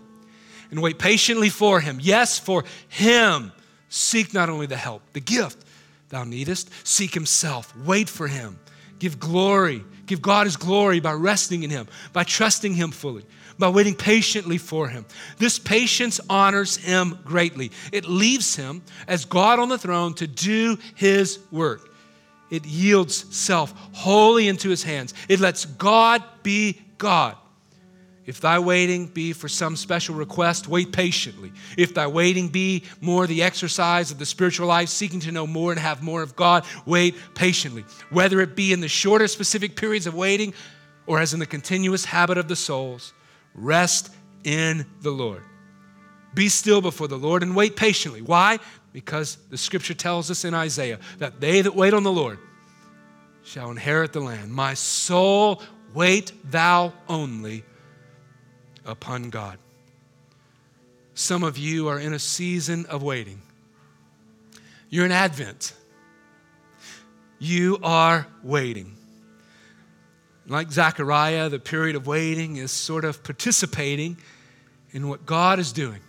and 0.70 0.82
wait 0.82 0.98
patiently 0.98 1.48
for 1.48 1.80
him. 1.80 1.98
Yes, 2.00 2.38
for 2.38 2.64
him. 2.88 3.52
Seek 3.88 4.34
not 4.34 4.50
only 4.50 4.66
the 4.66 4.76
help, 4.76 5.02
the 5.12 5.20
gift 5.20 5.64
thou 6.11 6.24
needest, 6.24 6.70
seek 6.87 7.14
himself. 7.14 7.74
Wait 7.76 8.08
for 8.08 8.28
him. 8.28 8.58
Give 8.98 9.18
glory. 9.18 9.84
Give 10.06 10.20
God 10.20 10.46
his 10.46 10.56
glory 10.56 11.00
by 11.00 11.12
resting 11.12 11.62
in 11.62 11.70
him, 11.70 11.87
by 12.12 12.24
trusting 12.24 12.74
him 12.74 12.90
fully, 12.90 13.24
by 13.58 13.68
waiting 13.68 13.94
patiently 13.94 14.58
for 14.58 14.88
him. 14.88 15.04
This 15.38 15.58
patience 15.58 16.20
honors 16.28 16.76
him 16.76 17.18
greatly. 17.24 17.70
It 17.92 18.06
leaves 18.06 18.56
him 18.56 18.82
as 19.06 19.24
God 19.24 19.58
on 19.58 19.68
the 19.68 19.78
throne 19.78 20.14
to 20.14 20.26
do 20.26 20.78
his 20.94 21.38
work. 21.50 21.88
It 22.50 22.66
yields 22.66 23.34
self 23.37 23.72
wholly 23.92 24.48
into 24.48 24.68
his 24.68 24.82
hands. 24.82 25.14
It 25.28 25.40
lets 25.40 25.64
God 25.64 26.22
be 26.42 26.80
God. 26.98 27.37
If 28.28 28.42
thy 28.42 28.58
waiting 28.58 29.06
be 29.06 29.32
for 29.32 29.48
some 29.48 29.74
special 29.74 30.14
request, 30.14 30.68
wait 30.68 30.92
patiently. 30.92 31.50
If 31.78 31.94
thy 31.94 32.06
waiting 32.08 32.48
be 32.48 32.82
more 33.00 33.26
the 33.26 33.42
exercise 33.42 34.11
of 34.11 34.18
the 34.18 34.26
spiritual 34.26 34.66
life, 34.66 34.90
seeking 34.90 35.20
to 35.20 35.32
know 35.32 35.46
more 35.46 35.72
and 35.72 35.80
have 35.80 36.02
more 36.02 36.20
of 36.20 36.37
God, 36.37 36.66
wait 36.84 37.14
patiently. 37.34 37.87
Whether 38.11 38.42
it 38.42 38.54
be 38.54 38.74
in 38.74 38.82
the 38.82 38.88
shorter 38.88 39.28
specific 39.28 39.76
periods 39.76 40.06
of 40.06 40.14
waiting 40.14 40.52
or 41.06 41.20
as 41.20 41.32
in 41.32 41.40
the 41.40 41.46
continuous 41.46 42.04
habit 42.04 42.37
of 42.37 42.48
the 42.48 42.56
souls, 42.56 43.14
rest 43.54 44.12
in 44.44 44.84
the 45.00 45.11
Lord. 45.11 45.42
Be 46.34 46.50
still 46.50 46.82
before 46.82 47.08
the 47.08 47.16
Lord 47.16 47.42
and 47.42 47.56
wait 47.56 47.76
patiently. 47.76 48.20
Why? 48.20 48.58
Because 48.98 49.37
the 49.48 49.56
scripture 49.56 49.94
tells 49.94 50.28
us 50.28 50.44
in 50.44 50.54
Isaiah 50.54 50.98
that 51.18 51.40
they 51.40 51.61
that 51.61 51.76
wait 51.76 51.94
on 51.94 52.02
the 52.02 52.11
Lord 52.11 52.40
shall 53.44 53.70
inherit 53.70 54.12
the 54.12 54.18
land. 54.18 54.50
My 54.50 54.74
soul, 54.74 55.62
wait 55.94 56.32
thou 56.44 56.92
only 57.08 57.62
upon 58.84 59.30
God. 59.30 59.56
Some 61.14 61.44
of 61.44 61.56
you 61.56 61.87
are 61.87 62.00
in 62.00 62.12
a 62.12 62.18
season 62.18 62.87
of 62.87 63.04
waiting. 63.04 63.40
You're 64.90 65.06
in 65.06 65.12
Advent. 65.12 65.74
You 67.38 67.78
are 67.84 68.26
waiting. 68.42 68.96
Like 70.48 70.72
Zechariah, 70.72 71.50
the 71.50 71.61
period 71.61 71.94
of 71.94 72.08
waiting 72.08 72.56
is 72.56 72.72
sort 72.72 73.04
of 73.04 73.22
participating 73.22 74.16
in 74.90 75.08
what 75.08 75.24
God 75.24 75.61
is 75.61 75.70
doing. 75.70 76.00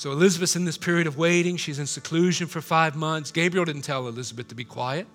So 0.00 0.12
Elizabeth's 0.12 0.56
in 0.56 0.64
this 0.64 0.78
period 0.78 1.06
of 1.06 1.18
waiting. 1.18 1.58
She's 1.58 1.78
in 1.78 1.86
seclusion 1.86 2.46
for 2.46 2.62
five 2.62 2.96
months. 2.96 3.30
Gabriel 3.30 3.66
didn't 3.66 3.82
tell 3.82 4.08
Elizabeth 4.08 4.48
to 4.48 4.54
be 4.54 4.64
quiet. 4.64 5.06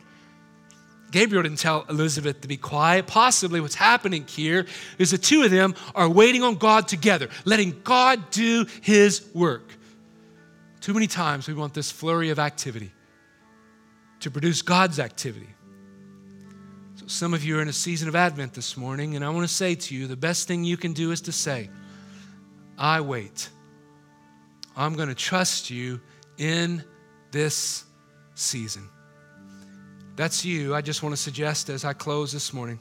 Gabriel 1.10 1.42
didn't 1.42 1.58
tell 1.58 1.88
Elizabeth 1.90 2.42
to 2.42 2.48
be 2.48 2.56
quiet. 2.56 3.08
Possibly 3.08 3.60
what's 3.60 3.74
happening 3.74 4.28
here 4.28 4.68
is 5.00 5.10
the 5.10 5.18
two 5.18 5.42
of 5.42 5.50
them 5.50 5.74
are 5.96 6.08
waiting 6.08 6.44
on 6.44 6.54
God 6.54 6.88
together, 6.88 7.30
letting 7.46 7.82
God 7.84 8.30
do 8.30 8.68
his 8.82 9.28
work. 9.34 9.74
Too 10.82 10.94
many 10.94 11.08
times 11.08 11.48
we 11.48 11.56
want 11.56 11.74
this 11.74 11.90
flurry 11.90 12.30
of 12.30 12.38
activity 12.38 12.92
to 14.20 14.30
produce 14.30 14.62
God's 14.62 15.00
activity. 15.00 15.50
So 16.98 17.08
some 17.08 17.34
of 17.34 17.44
you 17.44 17.58
are 17.58 17.62
in 17.64 17.70
a 17.70 17.74
season 17.74 18.08
of 18.08 18.16
Advent 18.16 18.54
this 18.54 18.78
morning, 18.78 19.16
and 19.16 19.26
I 19.26 19.30
want 19.30 19.48
to 19.48 19.52
say 19.52 19.74
to 19.74 19.96
you 19.96 20.06
the 20.06 20.16
best 20.16 20.48
thing 20.48 20.64
you 20.64 20.78
can 20.78 20.94
do 20.94 21.10
is 21.10 21.22
to 21.22 21.32
say, 21.32 21.72
I 22.78 23.02
wait. 23.02 23.50
I'm 24.76 24.96
going 24.96 25.10
to 25.10 25.16
trust 25.16 25.70
you 25.70 26.02
in 26.38 26.84
this 27.32 27.86
season 28.36 28.90
that's 30.16 30.46
you, 30.46 30.74
I 30.74 30.82
just 30.82 31.04
want 31.04 31.14
to 31.14 31.22
suggest 31.22 31.70
as 31.70 31.84
I 31.84 31.94
close 31.94 32.32
this 32.32 32.54
morning, 32.54 32.80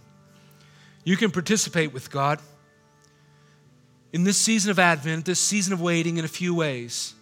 you 1.03 1.17
can 1.17 1.31
participate 1.31 1.93
with 1.93 2.11
God 2.11 2.41
in 4.13 4.25
this 4.25 4.37
season 4.37 4.71
of 4.71 4.79
Advent, 4.79 5.25
this 5.25 5.41
season 5.41 5.73
of 5.73 5.81
waiting, 5.81 6.17
in 6.19 6.25
a 6.25 6.29
few 6.29 6.55
ways. 6.55 7.15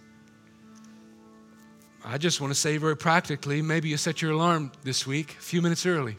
I 2.05 2.19
just 2.19 2.41
want 2.41 2.53
to 2.53 2.59
say 2.59 2.77
very 2.77 2.97
practically 2.97 3.63
maybe 3.63 3.89
you 3.89 3.97
set 3.97 4.21
your 4.21 4.33
alarm 4.33 4.73
this 4.83 5.07
week 5.07 5.37
a 5.39 5.43
few 5.43 5.63
minutes 5.63 5.87
early. 5.87 6.19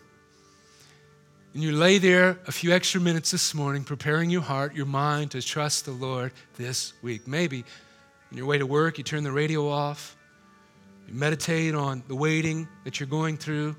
And 1.53 1.61
you 1.61 1.71
lay 1.71 1.99
there 1.99 2.39
a 2.47 2.51
few 2.51 2.73
extra 2.73 2.99
minutes 2.99 3.29
this 3.29 3.53
morning, 3.53 3.83
preparing 3.83 4.31
your 4.31 4.41
heart, 4.41 4.73
your 4.73 4.87
mind 4.87 5.31
to 5.31 5.41
trust 5.41 5.85
the 5.85 5.91
Lord 5.91 6.31
this 6.57 6.93
week. 7.03 7.27
Maybe 7.27 7.63
on 8.33 8.37
your 8.37 8.47
way 8.47 8.57
to 8.57 8.65
work, 8.65 8.97
you 8.97 9.05
turn 9.05 9.23
the 9.23 9.31
radio 9.31 9.69
off, 9.69 10.17
you 11.07 11.13
meditate 11.13 11.73
on 11.73 12.03
the 12.09 12.15
waiting 12.15 12.67
that 12.83 12.99
you're 12.99 13.07
going 13.07 13.37
through 13.37 13.77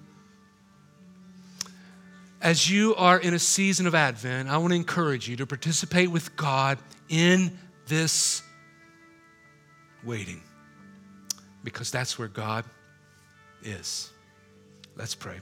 as 2.45 2.71
you 2.71 2.95
are 2.97 3.19
in 3.19 3.33
a 3.33 3.39
season 3.39 3.87
of 3.87 3.95
Advent, 3.95 4.51
I 4.51 4.59
want 4.59 4.73
to 4.73 4.77
encourage 4.77 5.27
you 5.27 5.35
to 5.37 5.47
participate 5.47 6.11
with 6.11 6.37
God 6.37 6.79
in 7.09 7.59
this 7.87 8.43
waiting 10.05 10.43
because 11.65 11.91
that's 11.91 12.19
where 12.19 12.29
God 12.29 12.67
is. 13.63 14.11
Let's 14.95 15.15
pray. 15.15 15.41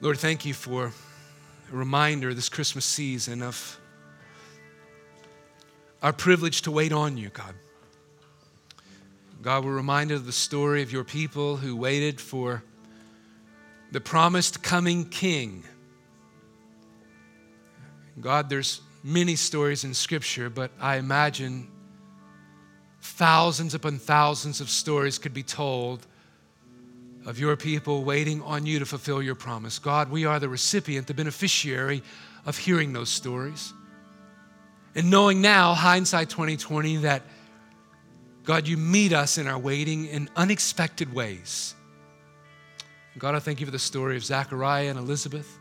Lord, 0.00 0.18
thank 0.18 0.44
you 0.44 0.54
for 0.54 0.86
a 1.72 1.76
reminder 1.76 2.34
this 2.34 2.48
Christmas 2.48 2.84
season 2.84 3.42
of 3.42 3.78
our 6.04 6.12
privilege 6.12 6.60
to 6.60 6.70
wait 6.70 6.92
on 6.92 7.16
you, 7.16 7.30
God. 7.30 7.54
God, 9.40 9.64
we're 9.64 9.74
reminded 9.74 10.16
of 10.16 10.26
the 10.26 10.32
story 10.32 10.82
of 10.82 10.92
your 10.92 11.02
people 11.02 11.56
who 11.56 11.74
waited 11.74 12.20
for 12.20 12.62
the 13.90 14.02
promised 14.02 14.62
coming 14.62 15.08
king. 15.08 15.64
God, 18.20 18.50
there's 18.50 18.82
many 19.02 19.34
stories 19.34 19.84
in 19.84 19.94
Scripture, 19.94 20.50
but 20.50 20.70
I 20.78 20.96
imagine 20.96 21.68
thousands 23.00 23.74
upon 23.74 23.98
thousands 23.98 24.60
of 24.60 24.68
stories 24.68 25.18
could 25.18 25.32
be 25.32 25.42
told 25.42 26.06
of 27.24 27.38
your 27.38 27.56
people 27.56 28.04
waiting 28.04 28.42
on 28.42 28.66
you 28.66 28.78
to 28.78 28.84
fulfill 28.84 29.22
your 29.22 29.34
promise. 29.34 29.78
God, 29.78 30.10
we 30.10 30.26
are 30.26 30.38
the 30.38 30.50
recipient, 30.50 31.06
the 31.06 31.14
beneficiary 31.14 32.02
of 32.44 32.58
hearing 32.58 32.92
those 32.92 33.08
stories. 33.08 33.72
And 34.94 35.10
knowing 35.10 35.40
now, 35.40 35.74
hindsight 35.74 36.30
2020, 36.30 36.98
that 36.98 37.22
God, 38.44 38.68
you 38.68 38.76
meet 38.76 39.12
us 39.12 39.38
in 39.38 39.46
our 39.46 39.58
waiting 39.58 40.06
in 40.06 40.28
unexpected 40.36 41.12
ways. 41.12 41.74
God, 43.18 43.34
I 43.34 43.38
thank 43.38 43.60
you 43.60 43.66
for 43.66 43.72
the 43.72 43.78
story 43.78 44.16
of 44.16 44.24
Zachariah 44.24 44.88
and 44.88 44.98
Elizabeth. 44.98 45.58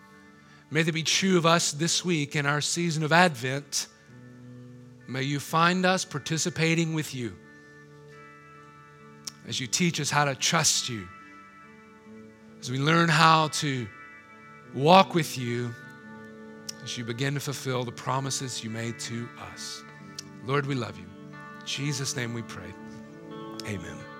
May 0.69 0.81
they 0.83 0.91
be 0.91 1.03
true 1.03 1.37
of 1.37 1.45
us 1.45 1.71
this 1.71 2.03
week 2.03 2.35
in 2.35 2.45
our 2.45 2.61
season 2.61 3.03
of 3.03 3.11
Advent. 3.11 3.87
May 5.07 5.23
you 5.23 5.39
find 5.39 5.85
us 5.85 6.03
participating 6.03 6.93
with 6.93 7.13
you 7.13 7.33
as 9.47 9.59
you 9.59 9.67
teach 9.67 9.99
us 9.99 10.09
how 10.09 10.25
to 10.25 10.35
trust 10.35 10.89
you, 10.89 11.07
as 12.59 12.71
we 12.71 12.79
learn 12.79 13.09
how 13.09 13.49
to 13.49 13.87
walk 14.73 15.13
with 15.13 15.37
you, 15.37 15.73
as 16.83 16.97
you 16.97 17.05
begin 17.05 17.33
to 17.33 17.39
fulfill 17.39 17.83
the 17.83 17.91
promises 17.91 18.63
you 18.63 18.69
made 18.69 18.99
to 18.99 19.27
us. 19.53 19.83
Lord, 20.45 20.65
we 20.65 20.75
love 20.75 20.97
you. 20.97 21.05
In 21.59 21.65
Jesus' 21.65 22.15
name 22.15 22.33
we 22.33 22.41
pray. 22.41 22.73
Amen. 23.65 24.12